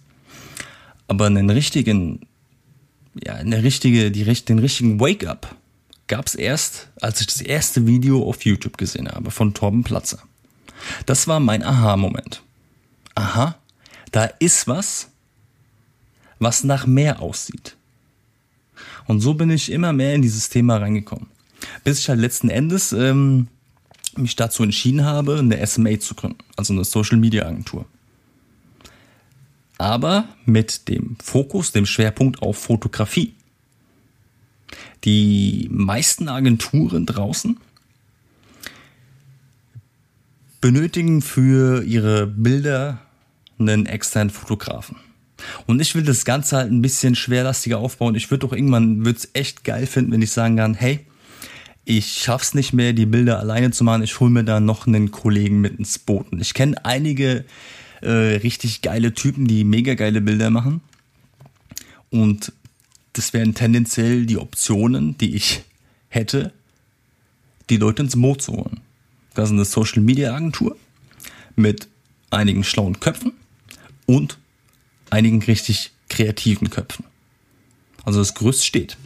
Aber 1.09 1.27
einen 1.27 1.51
richtigen, 1.51 2.27
ja, 3.14 3.35
eine 3.35 3.62
richtige, 3.62 4.11
die, 4.11 4.25
den 4.25 4.59
richtigen 4.59 5.01
Wake-up 5.01 5.55
gab 6.09 6.27
es 6.27 6.35
erst, 6.35 6.88
als 7.01 7.20
ich 7.20 7.27
das 7.27 7.40
erste 7.40 7.87
Video 7.87 8.29
auf 8.29 8.44
YouTube 8.44 8.79
gesehen 8.79 9.09
habe 9.09 9.31
von 9.31 9.55
Torben 9.55 9.83
Platzer. 9.83 10.18
Das 11.07 11.27
war 11.27 11.40
mein 11.40 11.62
Aha-Moment. 11.62 12.42
Aha, 13.14 13.57
da 14.12 14.25
ist 14.38 14.68
was, 14.68 15.09
was 16.38 16.64
nach 16.64 16.87
mehr 16.87 17.22
aussieht. 17.22 17.77
Und 19.07 19.20
so 19.20 19.35
bin 19.35 19.51
ich 19.51 19.72
immer 19.72 19.92
mehr 19.92 20.14
in 20.14 20.22
dieses 20.22 20.49
Thema 20.49 20.77
reingekommen. 20.77 21.29
Bis 21.85 22.01
ich 22.01 22.09
halt 22.09 22.20
letzten 22.20 22.51
Endes 22.51 22.92
ähm, 22.92 23.49
mich 24.18 24.37
dazu 24.37 24.62
entschieden 24.62 25.05
habe, 25.05 25.38
eine 25.38 25.64
SMA 25.66 25.98
zu 26.00 26.14
gründen, 26.14 26.38
also 26.57 26.72
eine 26.72 26.85
Social 26.85 27.18
Media 27.18 27.46
Agentur. 27.46 27.87
Aber 29.79 30.29
mit 30.44 30.88
dem 30.88 31.16
Fokus, 31.22 31.72
dem 31.72 31.87
Schwerpunkt 31.87 32.42
auf 32.42 32.59
Fotografie. 32.59 33.35
Die 35.05 35.68
meisten 35.70 36.29
Agenturen 36.29 37.07
draußen 37.07 37.59
benötigen 40.61 41.22
für 41.22 41.85
ihre 41.85 42.26
Bilder 42.26 43.00
einen 43.59 43.87
externen 43.87 44.31
Fotografen. 44.31 44.96
Und 45.66 45.81
ich 45.81 45.94
will 45.94 46.02
das 46.02 46.24
Ganze 46.24 46.57
halt 46.57 46.72
ein 46.72 46.83
bisschen 46.83 47.14
schwerlastiger 47.14 47.79
aufbauen. 47.79 48.14
Ich 48.14 48.31
würde 48.31 48.46
doch 48.46 48.52
irgendwann, 48.52 49.05
würde 49.05 49.18
es 49.18 49.29
echt 49.35 49.64
geil 49.64 49.87
finden, 49.87 50.12
wenn 50.12 50.22
ich 50.22 50.33
sagen 50.33 50.57
kann, 50.57 50.74
hey, 50.74 51.07
ich 51.88 52.20
schaff's 52.20 52.53
nicht 52.53 52.72
mehr, 52.72 52.92
die 52.92 53.07
Bilder 53.07 53.38
alleine 53.38 53.70
zu 53.70 53.85
machen. 53.85 54.03
Ich 54.03 54.18
hole 54.18 54.31
mir 54.31 54.42
da 54.42 54.59
noch 54.59 54.88
einen 54.88 55.12
Kollegen 55.12 55.61
mit 55.61 55.79
ins 55.79 56.01
Boot. 56.01 56.27
Ich 56.40 56.53
kenne 56.53 56.85
einige 56.85 57.44
äh, 58.03 58.11
richtig 58.11 58.83
geile 58.83 59.14
Typen, 59.14 59.46
die 59.46 59.62
mega 59.62 59.94
geile 59.94 60.20
Bilder 60.20 60.51
machen. 60.51 60.81
Und 62.11 62.53
das 63.12 63.33
wären 63.33 63.55
tendenziell 63.55 64.27
die 64.27 64.37
Optionen, 64.37 65.16
die 65.16 65.37
ich 65.37 65.62
hätte, 66.09 66.53
die 67.70 67.77
Leute 67.77 68.03
ins 68.03 68.20
Boot 68.20 68.42
zu 68.42 68.55
holen. 68.55 68.81
Das 69.35 69.49
ist 69.49 69.53
eine 69.53 69.64
Social 69.64 70.03
Media 70.03 70.35
Agentur 70.35 70.77
mit 71.55 71.87
einigen 72.31 72.64
schlauen 72.64 72.99
Köpfen 72.99 73.33
und 74.07 74.38
einigen 75.11 75.40
richtig 75.40 75.92
kreativen 76.09 76.68
Köpfen. 76.68 77.05
Also 78.05 78.18
das 78.18 78.35
Gerüst 78.35 78.66
steht. 78.66 78.96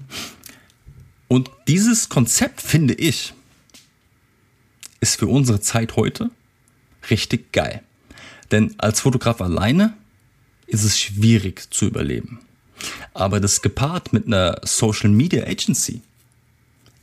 Und 1.33 1.49
dieses 1.69 2.09
Konzept, 2.09 2.61
finde 2.61 2.93
ich, 2.93 3.35
ist 4.99 5.15
für 5.15 5.29
unsere 5.29 5.61
Zeit 5.61 5.95
heute 5.95 6.33
richtig 7.09 7.53
geil. 7.53 7.85
Denn 8.51 8.75
als 8.79 9.01
Fotograf 9.01 9.41
alleine 9.41 9.97
ist 10.67 10.83
es 10.83 10.99
schwierig 10.99 11.73
zu 11.73 11.87
überleben. 11.87 12.41
Aber 13.15 13.39
das 13.39 13.63
gepaart 13.63 14.13
mit 14.13 14.27
einer 14.27 14.61
Social 14.65 15.09
Media 15.09 15.45
Agency 15.45 16.03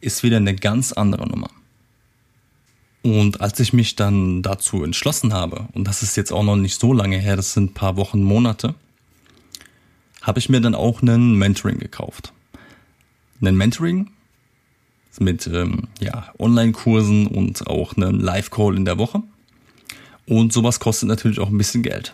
ist 0.02 0.24
wieder 0.24 0.38
eine 0.38 0.56
ganz 0.56 0.92
andere 0.92 1.26
Nummer. 1.26 1.50
Und 3.04 3.40
als 3.40 3.62
ich 3.62 3.72
mich 3.72 3.96
dann 3.96 4.42
dazu 4.42 4.84
entschlossen 4.84 5.34
habe, 5.34 5.70
und 5.72 5.88
das 5.88 6.04
ist 6.04 6.18
jetzt 6.18 6.34
auch 6.34 6.44
noch 6.44 6.58
nicht 6.58 6.82
so 6.82 6.92
lange 6.92 7.18
her, 7.18 7.38
das 7.38 7.54
sind 7.54 7.72
ein 7.72 7.74
paar 7.74 7.96
Wochen, 7.96 8.22
Monate, 8.24 8.76
habe 10.22 10.40
ich 10.40 10.50
mir 10.50 10.60
dann 10.60 10.76
auch 10.76 11.02
einen 11.02 11.36
Mentoring 11.36 11.80
gekauft. 11.80 12.34
Einen 13.40 13.56
Mentoring 13.56 14.12
mit 15.20 15.48
ähm, 15.48 15.84
ja, 16.00 16.32
Online-Kursen 16.40 17.28
und 17.28 17.68
auch 17.68 17.96
einem 17.96 18.20
Live-Call 18.20 18.76
in 18.76 18.86
der 18.86 18.98
Woche. 18.98 19.22
Und 20.26 20.52
sowas 20.52 20.80
kostet 20.80 21.10
natürlich 21.10 21.40
auch 21.40 21.50
ein 21.50 21.58
bisschen 21.58 21.84
Geld. 21.84 22.14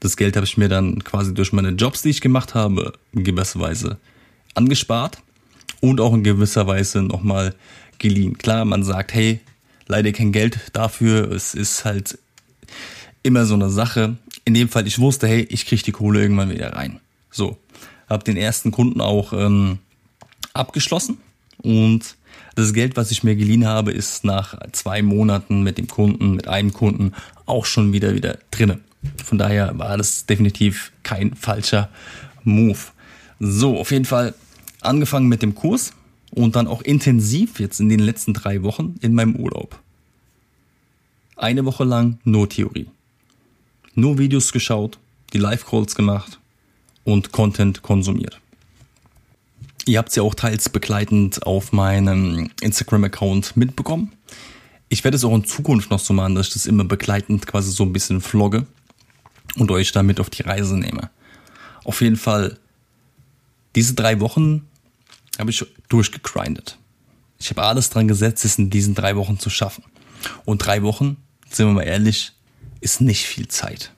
Das 0.00 0.16
Geld 0.16 0.36
habe 0.36 0.46
ich 0.46 0.56
mir 0.56 0.68
dann 0.68 1.02
quasi 1.04 1.34
durch 1.34 1.52
meine 1.52 1.70
Jobs, 1.70 2.02
die 2.02 2.10
ich 2.10 2.20
gemacht 2.20 2.54
habe, 2.54 2.92
in 3.12 3.24
gewisser 3.24 3.60
Weise 3.60 3.98
angespart 4.54 5.18
und 5.80 6.00
auch 6.00 6.14
in 6.14 6.24
gewisser 6.24 6.66
Weise 6.66 7.02
nochmal 7.02 7.54
geliehen. 7.98 8.38
Klar, 8.38 8.64
man 8.64 8.82
sagt, 8.82 9.14
hey, 9.14 9.40
leider 9.86 10.12
kein 10.12 10.32
Geld 10.32 10.58
dafür. 10.72 11.30
Es 11.30 11.54
ist 11.54 11.84
halt 11.84 12.18
immer 13.22 13.44
so 13.46 13.54
eine 13.54 13.70
Sache. 13.70 14.16
In 14.44 14.54
dem 14.54 14.68
Fall, 14.68 14.86
ich 14.86 14.98
wusste, 14.98 15.26
hey, 15.26 15.46
ich 15.48 15.66
kriege 15.66 15.82
die 15.82 15.92
Kohle 15.92 16.20
irgendwann 16.20 16.50
wieder 16.50 16.74
rein. 16.74 17.00
So, 17.30 17.58
habe 18.08 18.24
den 18.24 18.36
ersten 18.36 18.70
Kunden 18.70 19.00
auch 19.00 19.32
ähm, 19.32 19.78
abgeschlossen 20.52 21.18
und 21.58 22.16
das 22.54 22.72
Geld, 22.72 22.96
was 22.96 23.10
ich 23.10 23.24
mir 23.24 23.36
geliehen 23.36 23.66
habe, 23.66 23.92
ist 23.92 24.24
nach 24.24 24.58
zwei 24.72 25.02
Monaten 25.02 25.62
mit 25.62 25.78
dem 25.78 25.88
Kunden, 25.88 26.36
mit 26.36 26.48
einem 26.48 26.72
Kunden 26.72 27.12
auch 27.46 27.64
schon 27.64 27.92
wieder 27.92 28.14
wieder 28.14 28.38
drinne. 28.50 28.80
Von 29.22 29.38
daher 29.38 29.78
war 29.78 29.96
das 29.96 30.26
definitiv 30.26 30.92
kein 31.02 31.34
falscher 31.34 31.90
Move. 32.44 32.78
So, 33.40 33.78
auf 33.78 33.90
jeden 33.90 34.04
Fall 34.04 34.34
angefangen 34.80 35.28
mit 35.28 35.42
dem 35.42 35.54
Kurs 35.54 35.92
und 36.30 36.56
dann 36.56 36.66
auch 36.66 36.82
intensiv 36.82 37.60
jetzt 37.60 37.80
in 37.80 37.88
den 37.88 38.00
letzten 38.00 38.34
drei 38.34 38.62
Wochen 38.62 38.96
in 39.00 39.14
meinem 39.14 39.36
Urlaub. 39.36 39.78
Eine 41.36 41.64
Woche 41.64 41.84
lang 41.84 42.18
nur 42.24 42.48
Theorie. 42.48 42.86
Nur 43.94 44.18
Videos 44.18 44.52
geschaut, 44.52 44.98
die 45.32 45.38
Live-Calls 45.38 45.94
gemacht 45.94 46.38
und 47.04 47.32
Content 47.32 47.82
konsumiert. 47.82 48.40
Ihr 49.86 49.98
habt 49.98 50.08
es 50.08 50.14
ja 50.14 50.22
auch 50.22 50.34
teils 50.34 50.68
begleitend 50.68 51.46
auf 51.46 51.72
meinem 51.72 52.50
Instagram-Account 52.62 53.56
mitbekommen. 53.56 54.12
Ich 54.88 55.04
werde 55.04 55.16
es 55.16 55.24
auch 55.24 55.34
in 55.34 55.44
Zukunft 55.44 55.90
noch 55.90 55.98
so 55.98 56.14
machen, 56.14 56.34
dass 56.34 56.48
ich 56.48 56.52
das 56.54 56.66
immer 56.66 56.84
begleitend 56.84 57.46
quasi 57.46 57.70
so 57.70 57.84
ein 57.84 57.92
bisschen 57.92 58.20
vlogge 58.20 58.66
und 59.56 59.70
euch 59.70 59.92
damit 59.92 60.20
auf 60.20 60.30
die 60.30 60.42
Reise 60.42 60.78
nehme. 60.78 61.10
Auf 61.84 62.00
jeden 62.00 62.16
Fall, 62.16 62.58
diese 63.74 63.94
drei 63.94 64.20
Wochen 64.20 64.66
habe 65.38 65.50
ich 65.50 65.64
durchgegrindet. 65.88 66.78
Ich 67.38 67.50
habe 67.50 67.62
alles 67.62 67.90
dran 67.90 68.08
gesetzt, 68.08 68.44
es 68.44 68.58
in 68.58 68.70
diesen 68.70 68.94
drei 68.94 69.16
Wochen 69.16 69.38
zu 69.38 69.50
schaffen. 69.50 69.84
Und 70.46 70.58
drei 70.58 70.82
Wochen, 70.82 71.18
sind 71.50 71.66
wir 71.66 71.74
mal 71.74 71.82
ehrlich, 71.82 72.32
ist 72.80 73.02
nicht 73.02 73.26
viel 73.26 73.48
Zeit. 73.48 73.92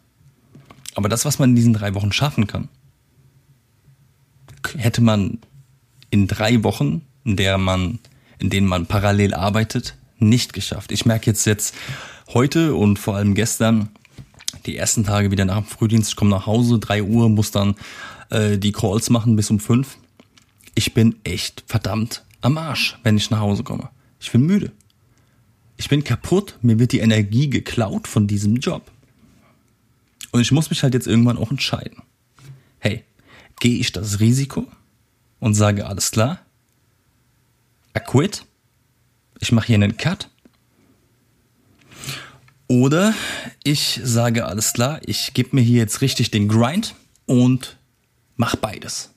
Aber 0.94 1.08
das, 1.08 1.24
was 1.24 1.38
man 1.38 1.50
in 1.50 1.56
diesen 1.56 1.74
drei 1.74 1.94
Wochen 1.94 2.10
schaffen 2.10 2.46
kann, 2.46 2.68
hätte 4.76 5.00
man 5.00 5.38
in 6.10 6.26
drei 6.26 6.62
Wochen, 6.62 7.02
in 7.24 7.36
der 7.36 7.58
man, 7.58 7.98
in 8.38 8.50
denen 8.50 8.66
man 8.66 8.86
parallel 8.86 9.34
arbeitet, 9.34 9.96
nicht 10.18 10.52
geschafft. 10.52 10.92
Ich 10.92 11.06
merke 11.06 11.26
jetzt 11.26 11.44
jetzt 11.44 11.74
heute 12.32 12.74
und 12.74 12.98
vor 12.98 13.16
allem 13.16 13.34
gestern, 13.34 13.90
die 14.64 14.76
ersten 14.76 15.04
Tage 15.04 15.30
wieder 15.30 15.44
nach 15.44 15.58
dem 15.58 15.66
Frühdienst, 15.66 16.10
ich 16.10 16.16
komme 16.16 16.30
nach 16.30 16.46
Hause, 16.46 16.78
drei 16.78 17.02
Uhr, 17.02 17.28
muss 17.28 17.50
dann 17.50 17.76
äh, 18.30 18.58
die 18.58 18.72
Calls 18.72 19.10
machen 19.10 19.36
bis 19.36 19.50
um 19.50 19.60
fünf 19.60 19.98
ich 20.76 20.94
bin 20.94 21.16
echt 21.24 21.64
verdammt 21.66 22.22
am 22.42 22.58
Arsch, 22.58 22.98
wenn 23.02 23.16
ich 23.16 23.30
nach 23.30 23.40
Hause 23.40 23.64
komme. 23.64 23.88
Ich 24.20 24.30
bin 24.30 24.42
müde. 24.42 24.70
Ich 25.78 25.88
bin 25.88 26.04
kaputt, 26.04 26.58
mir 26.62 26.78
wird 26.78 26.92
die 26.92 27.00
Energie 27.00 27.50
geklaut 27.50 28.06
von 28.06 28.26
diesem 28.26 28.56
Job. 28.56 28.90
Und 30.30 30.42
ich 30.42 30.52
muss 30.52 30.70
mich 30.70 30.82
halt 30.82 30.94
jetzt 30.94 31.06
irgendwann 31.06 31.38
auch 31.38 31.50
entscheiden. 31.50 32.02
Hey, 32.78 33.04
gehe 33.58 33.78
ich 33.78 33.90
das 33.90 34.20
Risiko 34.20 34.66
und 35.40 35.54
sage 35.54 35.86
alles 35.86 36.10
klar? 36.10 36.40
I 37.96 38.00
quit? 38.00 38.44
Ich 39.38 39.52
mache 39.52 39.68
hier 39.68 39.76
einen 39.76 39.96
Cut? 39.96 40.28
Oder 42.68 43.14
ich 43.62 44.00
sage 44.02 44.46
alles 44.46 44.72
klar, 44.72 45.00
ich 45.06 45.34
gebe 45.34 45.54
mir 45.56 45.62
hier 45.62 45.78
jetzt 45.78 46.00
richtig 46.00 46.30
den 46.30 46.48
Grind 46.48 46.94
und 47.26 47.78
mach 48.36 48.56
beides. 48.56 49.10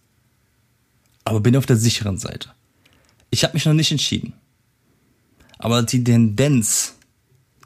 Aber 1.23 1.39
bin 1.39 1.55
auf 1.55 1.65
der 1.65 1.77
sicheren 1.77 2.17
Seite. 2.17 2.51
Ich 3.32 3.43
habe 3.43 3.53
mich 3.53 3.65
noch 3.65 3.73
nicht 3.73 3.91
entschieden. 3.91 4.34
Aber 5.58 5.84
die 5.84 6.03
Tendenz, 6.03 6.95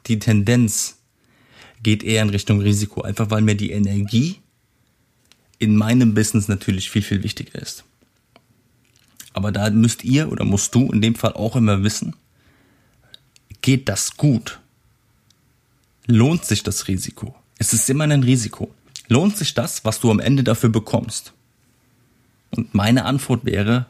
die 0.06 0.18
Tendenz 0.18 0.96
geht 1.82 2.02
eher 2.02 2.22
in 2.22 2.30
Richtung 2.30 2.60
Risiko, 2.60 3.02
einfach 3.02 3.30
weil 3.30 3.42
mir 3.42 3.54
die 3.54 3.70
Energie 3.70 4.40
in 5.58 5.76
meinem 5.76 6.14
Business 6.14 6.48
natürlich 6.48 6.90
viel, 6.90 7.02
viel 7.02 7.22
wichtiger 7.22 7.60
ist. 7.60 7.84
Aber 9.34 9.52
da 9.52 9.68
müsst 9.68 10.04
ihr 10.04 10.32
oder 10.32 10.44
musst 10.44 10.74
du 10.74 10.90
in 10.90 11.02
dem 11.02 11.16
Fall 11.16 11.34
auch 11.34 11.56
immer 11.56 11.82
wissen, 11.82 12.16
geht 13.60 13.88
das 13.88 14.16
gut? 14.16 14.60
Lohnt 16.06 16.44
sich 16.44 16.62
das 16.62 16.88
Risiko? 16.88 17.34
Es 17.58 17.72
ist 17.72 17.90
immer 17.90 18.04
ein 18.04 18.22
Risiko. 18.22 18.72
Lohnt 19.08 19.36
sich 19.36 19.52
das, 19.52 19.84
was 19.84 20.00
du 20.00 20.10
am 20.10 20.20
Ende 20.20 20.44
dafür 20.44 20.70
bekommst? 20.70 21.32
Und 22.50 22.74
meine 22.74 23.04
Antwort 23.04 23.44
wäre 23.44 23.86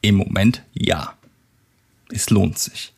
im 0.00 0.16
Moment 0.16 0.62
ja. 0.72 1.16
Es 2.10 2.30
lohnt 2.30 2.58
sich. 2.58 2.92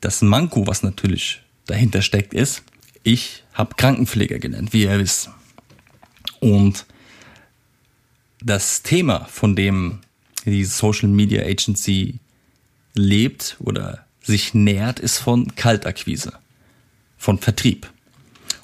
Das 0.00 0.22
Manko, 0.22 0.66
was 0.66 0.82
natürlich 0.82 1.42
dahinter 1.66 2.02
steckt, 2.02 2.34
ist, 2.34 2.62
ich 3.02 3.44
habe 3.54 3.74
Krankenpfleger 3.74 4.38
genannt, 4.38 4.72
wie 4.72 4.82
ihr 4.82 4.98
wisst. 4.98 5.30
Und 6.40 6.86
das 8.40 8.82
Thema, 8.82 9.26
von 9.26 9.56
dem 9.56 10.00
die 10.44 10.64
Social 10.64 11.08
Media 11.08 11.42
Agency 11.42 12.18
lebt 12.94 13.56
oder 13.60 14.06
sich 14.22 14.54
nährt, 14.54 15.00
ist 15.00 15.18
von 15.18 15.54
Kaltakquise, 15.56 16.32
von 17.16 17.38
Vertrieb. 17.38 17.90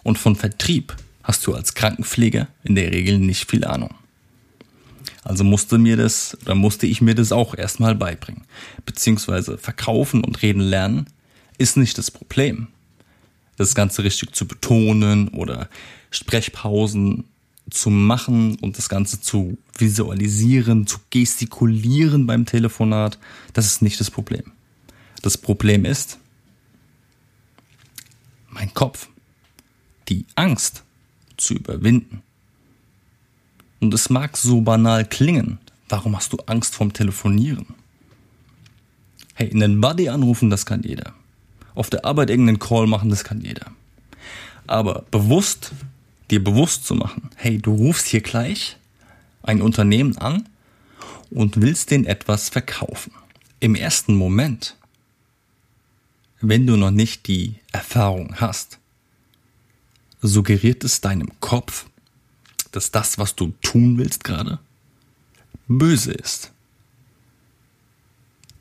Und 0.02 0.18
von 0.18 0.36
Vertrieb 0.36 0.94
hast 1.22 1.46
du 1.46 1.54
als 1.54 1.74
Krankenpfleger 1.74 2.48
in 2.62 2.74
der 2.74 2.92
Regel 2.92 3.18
nicht 3.18 3.50
viel 3.50 3.64
Ahnung. 3.64 3.94
Also 5.22 5.42
musste 5.42 5.78
mir 5.78 5.96
das, 5.96 6.36
oder 6.42 6.54
musste 6.54 6.86
ich 6.86 7.00
mir 7.00 7.14
das 7.14 7.32
auch 7.32 7.54
erstmal 7.54 7.94
beibringen. 7.94 8.44
Beziehungsweise 8.84 9.56
verkaufen 9.56 10.22
und 10.22 10.42
reden 10.42 10.60
lernen 10.60 11.06
ist 11.56 11.78
nicht 11.78 11.96
das 11.96 12.10
Problem. 12.10 12.68
Das 13.56 13.74
Ganze 13.74 14.04
richtig 14.04 14.34
zu 14.34 14.46
betonen 14.46 15.28
oder 15.28 15.70
Sprechpausen 16.10 17.24
zu 17.70 17.90
machen 17.90 18.56
und 18.60 18.78
das 18.78 18.88
Ganze 18.88 19.20
zu 19.20 19.58
visualisieren, 19.76 20.86
zu 20.86 20.98
gestikulieren 21.10 22.26
beim 22.26 22.46
Telefonat, 22.46 23.18
das 23.52 23.66
ist 23.66 23.82
nicht 23.82 23.98
das 24.00 24.10
Problem. 24.10 24.52
Das 25.22 25.38
Problem 25.38 25.84
ist 25.84 26.18
mein 28.50 28.72
Kopf, 28.72 29.08
die 30.08 30.26
Angst 30.36 30.84
zu 31.36 31.54
überwinden. 31.54 32.22
Und 33.80 33.92
es 33.92 34.10
mag 34.10 34.36
so 34.36 34.60
banal 34.60 35.04
klingen, 35.04 35.58
warum 35.88 36.16
hast 36.16 36.32
du 36.32 36.38
Angst 36.46 36.74
vorm 36.74 36.92
Telefonieren? 36.92 37.66
Hey, 39.34 39.50
einen 39.50 39.80
Buddy 39.80 40.08
anrufen, 40.08 40.50
das 40.50 40.64
kann 40.64 40.82
jeder. 40.82 41.12
Auf 41.74 41.90
der 41.90 42.04
Arbeit 42.04 42.30
irgendeinen 42.30 42.60
Call 42.60 42.86
machen, 42.86 43.10
das 43.10 43.24
kann 43.24 43.40
jeder. 43.40 43.72
Aber 44.66 45.04
bewusst 45.10 45.72
dir 46.34 46.42
bewusst 46.42 46.84
zu 46.84 46.96
machen, 46.96 47.30
hey, 47.36 47.58
du 47.58 47.72
rufst 47.72 48.08
hier 48.08 48.20
gleich 48.20 48.76
ein 49.44 49.62
Unternehmen 49.62 50.18
an 50.18 50.48
und 51.30 51.60
willst 51.60 51.92
den 51.92 52.06
etwas 52.06 52.48
verkaufen. 52.48 53.12
Im 53.60 53.76
ersten 53.76 54.16
Moment, 54.16 54.76
wenn 56.40 56.66
du 56.66 56.76
noch 56.76 56.90
nicht 56.90 57.28
die 57.28 57.54
Erfahrung 57.70 58.40
hast, 58.40 58.78
suggeriert 60.22 60.82
es 60.82 61.00
deinem 61.00 61.30
Kopf, 61.38 61.86
dass 62.72 62.90
das, 62.90 63.16
was 63.16 63.36
du 63.36 63.52
tun 63.62 63.96
willst 63.96 64.24
gerade, 64.24 64.58
böse 65.68 66.12
ist. 66.12 66.50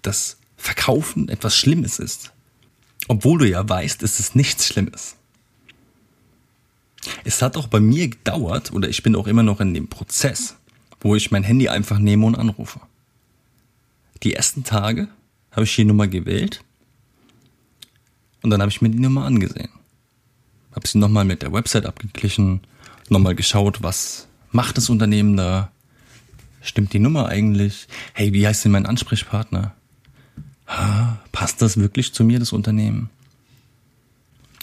Dass 0.03 0.37
Verkaufen 0.57 1.27
etwas 1.27 1.57
Schlimmes 1.57 1.97
ist. 1.97 2.31
Obwohl 3.07 3.39
du 3.39 3.49
ja 3.49 3.67
weißt, 3.67 4.03
es 4.03 4.19
ist 4.19 4.35
nichts 4.35 4.67
Schlimmes. 4.67 5.15
Es 7.23 7.41
hat 7.41 7.57
auch 7.57 7.67
bei 7.67 7.79
mir 7.79 8.07
gedauert, 8.09 8.71
oder 8.73 8.89
ich 8.89 9.03
bin 9.03 9.15
auch 9.15 9.27
immer 9.27 9.43
noch 9.43 9.59
in 9.59 9.73
dem 9.73 9.87
Prozess, 9.87 10.55
wo 10.99 11.15
ich 11.15 11.31
mein 11.31 11.43
Handy 11.43 11.69
einfach 11.69 11.99
nehme 11.99 12.25
und 12.25 12.35
anrufe. 12.35 12.79
Die 14.23 14.33
ersten 14.33 14.63
Tage 14.63 15.09
habe 15.51 15.65
ich 15.65 15.75
die 15.75 15.83
Nummer 15.85 16.07
gewählt 16.07 16.63
und 18.41 18.49
dann 18.49 18.61
habe 18.61 18.71
ich 18.71 18.81
mir 18.81 18.89
die 18.89 18.99
Nummer 18.99 19.25
angesehen. 19.25 19.69
Habe 20.73 20.87
sie 20.87 20.97
nochmal 20.97 21.25
mit 21.25 21.41
der 21.41 21.53
Website 21.53 21.85
abgeglichen, 21.85 22.61
nochmal 23.09 23.35
geschaut, 23.35 23.83
was 23.83 24.27
macht 24.51 24.77
das 24.77 24.89
Unternehmen 24.89 25.37
da? 25.37 25.71
Stimmt 26.61 26.93
die 26.93 26.99
Nummer 26.99 27.27
eigentlich? 27.27 27.87
Hey, 28.13 28.31
wie 28.31 28.47
heißt 28.47 28.63
denn 28.63 28.71
mein 28.71 28.85
Ansprechpartner? 28.85 29.73
Passt 31.33 31.61
das 31.61 31.77
wirklich 31.77 32.13
zu 32.13 32.23
mir, 32.23 32.39
das 32.39 32.53
Unternehmen? 32.53 33.09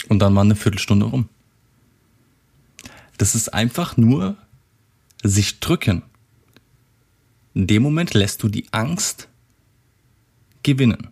Und 0.09 0.19
dann 0.19 0.33
war 0.33 0.41
eine 0.41 0.55
Viertelstunde 0.55 1.05
rum. 1.05 1.29
Das 3.21 3.35
ist 3.35 3.53
einfach 3.53 3.97
nur 3.97 4.35
sich 5.21 5.59
drücken. 5.59 6.01
In 7.53 7.67
dem 7.67 7.83
Moment 7.83 8.15
lässt 8.15 8.41
du 8.41 8.49
die 8.49 8.65
Angst 8.71 9.29
gewinnen. 10.63 11.11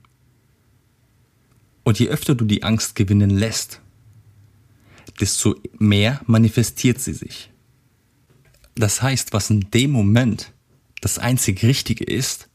Und 1.84 2.00
je 2.00 2.08
öfter 2.08 2.34
du 2.34 2.46
die 2.46 2.64
Angst 2.64 2.96
gewinnen 2.96 3.30
lässt, 3.30 3.82
desto 5.20 5.56
mehr 5.78 6.20
manifestiert 6.26 7.00
sie 7.00 7.14
sich. 7.14 7.52
Das 8.74 9.04
heißt, 9.04 9.32
was 9.32 9.52
in 9.52 9.70
dem 9.70 9.92
Moment 9.92 10.52
das 11.02 11.20
einzig 11.20 11.62
Richtige 11.62 12.06
ist, 12.06 12.50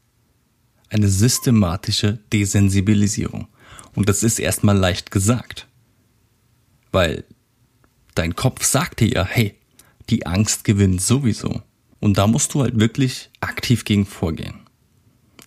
eine 0.89 1.07
systematische 1.07 2.19
Desensibilisierung. 2.33 3.47
Und 3.93 4.09
das 4.09 4.21
ist 4.21 4.39
erstmal 4.39 4.77
leicht 4.77 5.11
gesagt. 5.11 5.69
Weil 6.91 7.23
dein 8.15 8.35
Kopf 8.35 8.65
sagt 8.65 9.01
dir 9.01 9.07
ja, 9.07 9.25
hey, 9.25 9.55
die 10.09 10.25
Angst 10.25 10.63
gewinnt 10.63 11.01
sowieso. 11.01 11.61
Und 11.99 12.17
da 12.17 12.27
musst 12.27 12.53
du 12.53 12.61
halt 12.61 12.79
wirklich 12.79 13.29
aktiv 13.39 13.85
gegen 13.85 14.05
vorgehen. 14.05 14.55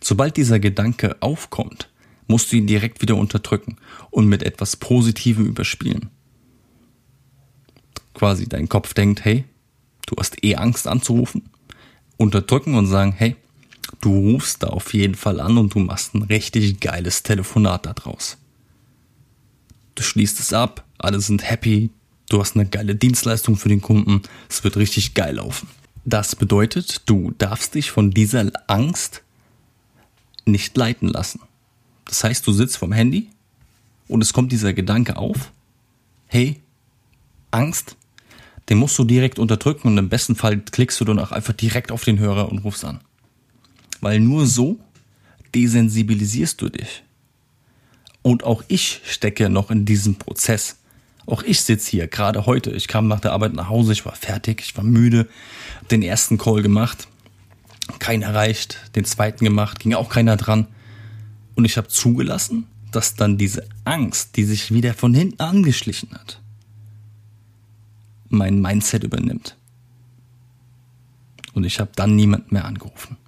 Sobald 0.02 0.36
dieser 0.36 0.58
Gedanke 0.58 1.16
aufkommt, 1.20 1.88
musst 2.26 2.52
du 2.52 2.56
ihn 2.56 2.66
direkt 2.66 3.02
wieder 3.02 3.16
unterdrücken 3.16 3.76
und 4.10 4.26
mit 4.26 4.42
etwas 4.42 4.76
Positivem 4.76 5.46
überspielen. 5.46 6.10
Quasi 8.14 8.48
dein 8.48 8.68
Kopf 8.68 8.94
denkt, 8.94 9.24
hey, 9.24 9.44
du 10.06 10.16
hast 10.16 10.44
eh 10.44 10.56
Angst 10.56 10.86
anzurufen, 10.86 11.48
unterdrücken 12.16 12.74
und 12.74 12.86
sagen, 12.86 13.12
hey, 13.12 13.36
du 14.00 14.32
rufst 14.32 14.62
da 14.62 14.68
auf 14.68 14.92
jeden 14.92 15.14
Fall 15.14 15.40
an 15.40 15.58
und 15.58 15.74
du 15.74 15.78
machst 15.78 16.14
ein 16.14 16.22
richtig 16.22 16.80
geiles 16.80 17.22
Telefonat 17.22 17.86
daraus. 17.86 18.36
Du 19.94 20.02
schließt 20.02 20.38
es 20.40 20.52
ab, 20.52 20.84
alle 20.98 21.20
sind 21.20 21.48
happy, 21.48 21.90
Du 22.28 22.40
hast 22.40 22.56
eine 22.56 22.66
geile 22.66 22.94
Dienstleistung 22.94 23.56
für 23.56 23.68
den 23.68 23.80
Kunden. 23.80 24.22
Es 24.48 24.62
wird 24.64 24.76
richtig 24.76 25.14
geil 25.14 25.36
laufen. 25.36 25.68
Das 26.04 26.36
bedeutet, 26.36 27.02
du 27.06 27.32
darfst 27.38 27.74
dich 27.74 27.90
von 27.90 28.10
dieser 28.10 28.50
Angst 28.66 29.22
nicht 30.44 30.76
leiten 30.76 31.08
lassen. 31.08 31.40
Das 32.04 32.24
heißt, 32.24 32.46
du 32.46 32.52
sitzt 32.52 32.76
vom 32.76 32.92
Handy 32.92 33.28
und 34.08 34.22
es 34.22 34.32
kommt 34.32 34.52
dieser 34.52 34.72
Gedanke 34.72 35.16
auf. 35.16 35.52
Hey, 36.26 36.60
Angst, 37.50 37.96
den 38.68 38.78
musst 38.78 38.98
du 38.98 39.04
direkt 39.04 39.38
unterdrücken 39.38 39.88
und 39.88 39.98
im 39.98 40.08
besten 40.08 40.36
Fall 40.36 40.58
klickst 40.58 41.00
du 41.00 41.04
dann 41.04 41.18
auch 41.18 41.32
einfach 41.32 41.54
direkt 41.54 41.90
auf 41.90 42.04
den 42.04 42.18
Hörer 42.18 42.50
und 42.50 42.58
rufst 42.58 42.84
an. 42.84 43.00
Weil 44.00 44.20
nur 44.20 44.46
so 44.46 44.78
desensibilisierst 45.54 46.60
du 46.60 46.68
dich. 46.68 47.02
Und 48.22 48.44
auch 48.44 48.62
ich 48.68 49.00
stecke 49.04 49.48
noch 49.48 49.70
in 49.70 49.84
diesem 49.84 50.16
Prozess. 50.16 50.76
Auch 51.28 51.42
ich 51.42 51.60
sitze 51.60 51.90
hier, 51.90 52.08
gerade 52.08 52.46
heute. 52.46 52.70
Ich 52.70 52.88
kam 52.88 53.06
nach 53.06 53.20
der 53.20 53.32
Arbeit 53.32 53.52
nach 53.52 53.68
Hause, 53.68 53.92
ich 53.92 54.06
war 54.06 54.14
fertig, 54.14 54.62
ich 54.62 54.76
war 54.78 54.84
müde, 54.84 55.28
den 55.90 56.00
ersten 56.02 56.38
Call 56.38 56.62
gemacht, 56.62 57.06
keinen 57.98 58.22
erreicht, 58.22 58.90
den 58.94 59.04
zweiten 59.04 59.44
gemacht, 59.44 59.78
ging 59.78 59.92
auch 59.92 60.08
keiner 60.08 60.38
dran. 60.38 60.68
Und 61.54 61.66
ich 61.66 61.76
habe 61.76 61.88
zugelassen, 61.88 62.66
dass 62.92 63.14
dann 63.14 63.36
diese 63.36 63.68
Angst, 63.84 64.36
die 64.36 64.44
sich 64.44 64.72
wieder 64.72 64.94
von 64.94 65.12
hinten 65.12 65.40
angeschlichen 65.40 66.12
hat, 66.12 66.40
mein 68.30 68.62
Mindset 68.62 69.04
übernimmt. 69.04 69.58
Und 71.52 71.64
ich 71.64 71.78
habe 71.78 71.90
dann 71.94 72.16
niemand 72.16 72.52
mehr 72.52 72.64
angerufen. 72.64 73.18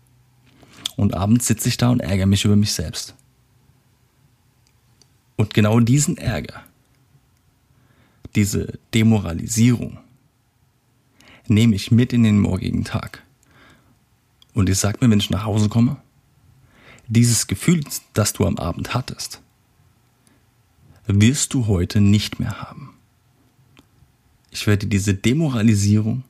Und 0.96 1.12
abends 1.12 1.46
sitze 1.48 1.68
ich 1.68 1.76
da 1.76 1.90
und 1.90 2.00
ärgere 2.00 2.26
mich 2.26 2.46
über 2.46 2.56
mich 2.56 2.72
selbst. 2.72 3.14
Und 5.36 5.52
genau 5.52 5.80
diesen 5.80 6.16
Ärger, 6.16 6.62
diese 8.34 8.78
Demoralisierung 8.94 9.98
nehme 11.48 11.74
ich 11.74 11.90
mit 11.90 12.12
in 12.12 12.22
den 12.22 12.38
morgigen 12.40 12.84
Tag. 12.84 13.22
Und 14.54 14.68
ich 14.68 14.78
sag 14.78 15.00
mir, 15.00 15.10
wenn 15.10 15.18
ich 15.18 15.30
nach 15.30 15.44
Hause 15.44 15.68
komme, 15.68 15.96
dieses 17.08 17.46
Gefühl, 17.46 17.84
das 18.12 18.32
du 18.32 18.46
am 18.46 18.56
Abend 18.56 18.94
hattest, 18.94 19.40
wirst 21.06 21.54
du 21.54 21.66
heute 21.66 22.00
nicht 22.00 22.38
mehr 22.38 22.60
haben. 22.60 22.94
Ich 24.52 24.66
werde 24.66 24.86
diese 24.86 25.14
Demoralisierung 25.14 26.22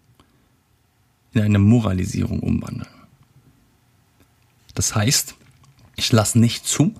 in 1.32 1.42
eine 1.42 1.58
Moralisierung 1.58 2.40
umwandeln. 2.40 2.88
Das 4.74 4.94
heißt, 4.94 5.34
ich 5.96 6.12
lasse 6.12 6.38
nicht 6.38 6.66
zu, 6.66 6.94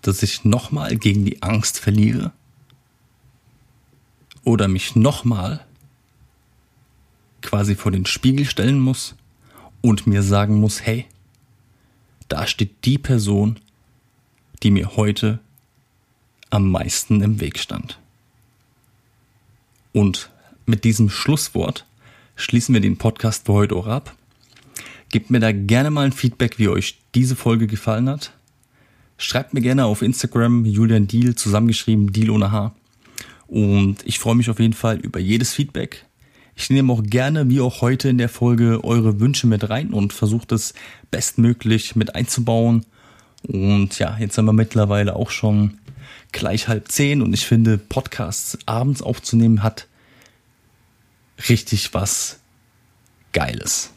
dass 0.00 0.22
ich 0.22 0.44
nochmal 0.44 0.96
gegen 0.96 1.26
die 1.26 1.42
Angst 1.42 1.78
verliere 1.78 2.32
oder 4.44 4.68
mich 4.68 4.96
nochmal 4.96 5.64
quasi 7.42 7.74
vor 7.74 7.92
den 7.92 8.06
Spiegel 8.06 8.44
stellen 8.44 8.80
muss 8.80 9.14
und 9.80 10.06
mir 10.06 10.22
sagen 10.22 10.60
muss, 10.60 10.82
hey, 10.82 11.06
da 12.28 12.46
steht 12.46 12.84
die 12.84 12.98
Person, 12.98 13.58
die 14.62 14.70
mir 14.70 14.96
heute 14.96 15.40
am 16.50 16.70
meisten 16.70 17.22
im 17.22 17.40
Weg 17.40 17.58
stand. 17.58 17.98
Und 19.92 20.30
mit 20.66 20.84
diesem 20.84 21.10
Schlusswort 21.10 21.86
schließen 22.36 22.74
wir 22.74 22.80
den 22.80 22.98
Podcast 22.98 23.46
für 23.46 23.54
heute 23.54 23.76
auch 23.76 23.86
ab. 23.86 24.14
Gebt 25.10 25.30
mir 25.30 25.40
da 25.40 25.50
gerne 25.52 25.90
mal 25.90 26.06
ein 26.06 26.12
Feedback, 26.12 26.58
wie 26.58 26.68
euch 26.68 26.98
diese 27.14 27.34
Folge 27.34 27.66
gefallen 27.66 28.08
hat. 28.08 28.32
Schreibt 29.18 29.52
mir 29.52 29.60
gerne 29.60 29.84
auf 29.84 30.02
Instagram 30.02 30.64
Julian 30.64 31.08
Deal, 31.08 31.34
zusammengeschrieben 31.34 32.12
Deal 32.12 32.30
ohne 32.30 32.52
H. 32.52 32.72
Und 33.50 34.06
ich 34.06 34.20
freue 34.20 34.36
mich 34.36 34.48
auf 34.48 34.60
jeden 34.60 34.74
Fall 34.74 34.98
über 34.98 35.18
jedes 35.18 35.52
Feedback. 35.52 36.06
Ich 36.54 36.70
nehme 36.70 36.92
auch 36.92 37.02
gerne, 37.02 37.50
wie 37.50 37.60
auch 37.60 37.80
heute 37.80 38.08
in 38.08 38.16
der 38.16 38.28
Folge, 38.28 38.84
eure 38.84 39.18
Wünsche 39.18 39.48
mit 39.48 39.68
rein 39.68 39.92
und 39.92 40.12
versuche 40.12 40.46
das 40.46 40.72
bestmöglich 41.10 41.96
mit 41.96 42.14
einzubauen. 42.14 42.86
Und 43.42 43.98
ja, 43.98 44.16
jetzt 44.20 44.36
sind 44.36 44.44
wir 44.44 44.52
mittlerweile 44.52 45.16
auch 45.16 45.30
schon 45.30 45.78
gleich 46.30 46.68
halb 46.68 46.92
zehn 46.92 47.22
und 47.22 47.32
ich 47.32 47.44
finde, 47.44 47.76
Podcasts 47.76 48.56
abends 48.66 49.02
aufzunehmen 49.02 49.64
hat 49.64 49.88
richtig 51.48 51.92
was 51.92 52.38
Geiles. 53.32 53.90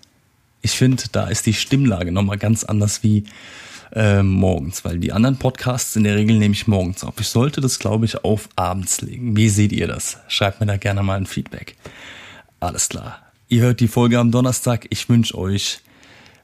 Ich 0.64 0.72
finde, 0.72 1.04
da 1.12 1.28
ist 1.28 1.46
die 1.46 1.54
Stimmlage 1.54 2.12
nochmal 2.12 2.40
ganz 2.40 2.64
anders 2.64 3.04
wie 3.04 3.26
äh, 3.94 4.24
morgens, 4.24 4.84
weil 4.86 5.00
die 5.00 5.12
anderen 5.12 5.38
Podcasts 5.38 5.96
in 5.96 6.04
der 6.04 6.16
Regel 6.16 6.38
nehme 6.38 6.54
ich 6.54 6.68
morgens 6.68 7.04
auf. 7.04 7.14
Ich 7.20 7.28
sollte 7.28 7.62
das, 7.62 7.80
glaube 7.80 8.06
ich, 8.06 8.24
auf 8.24 8.50
abends 8.56 9.02
legen. 9.02 9.38
Wie 9.38 9.50
seht 9.50 9.72
ihr 9.72 9.88
das? 9.88 10.18
Schreibt 10.28 10.60
mir 10.60 10.66
da 10.66 10.78
gerne 10.78 11.04
mal 11.04 11.18
ein 11.18 11.26
Feedback. 11.26 11.76
Alles 12.60 12.90
klar. 12.90 13.20
Ihr 13.50 13.62
hört 13.62 13.80
die 13.80 13.88
Folge 13.88 14.20
am 14.20 14.32
Donnerstag. 14.32 14.88
Ich 14.90 15.10
wünsche 15.10 15.38
euch 15.38 15.80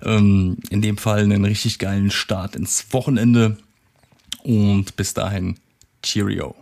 ähm, 0.04 0.58
in 0.70 0.82
dem 0.82 0.98
Fall 0.98 1.24
einen 1.24 1.46
richtig 1.46 1.80
geilen 1.80 2.12
Start 2.12 2.56
ins 2.56 2.86
Wochenende. 2.92 3.58
Und 4.44 4.96
bis 4.96 5.14
dahin, 5.14 5.56
Cheerio. 6.04 6.56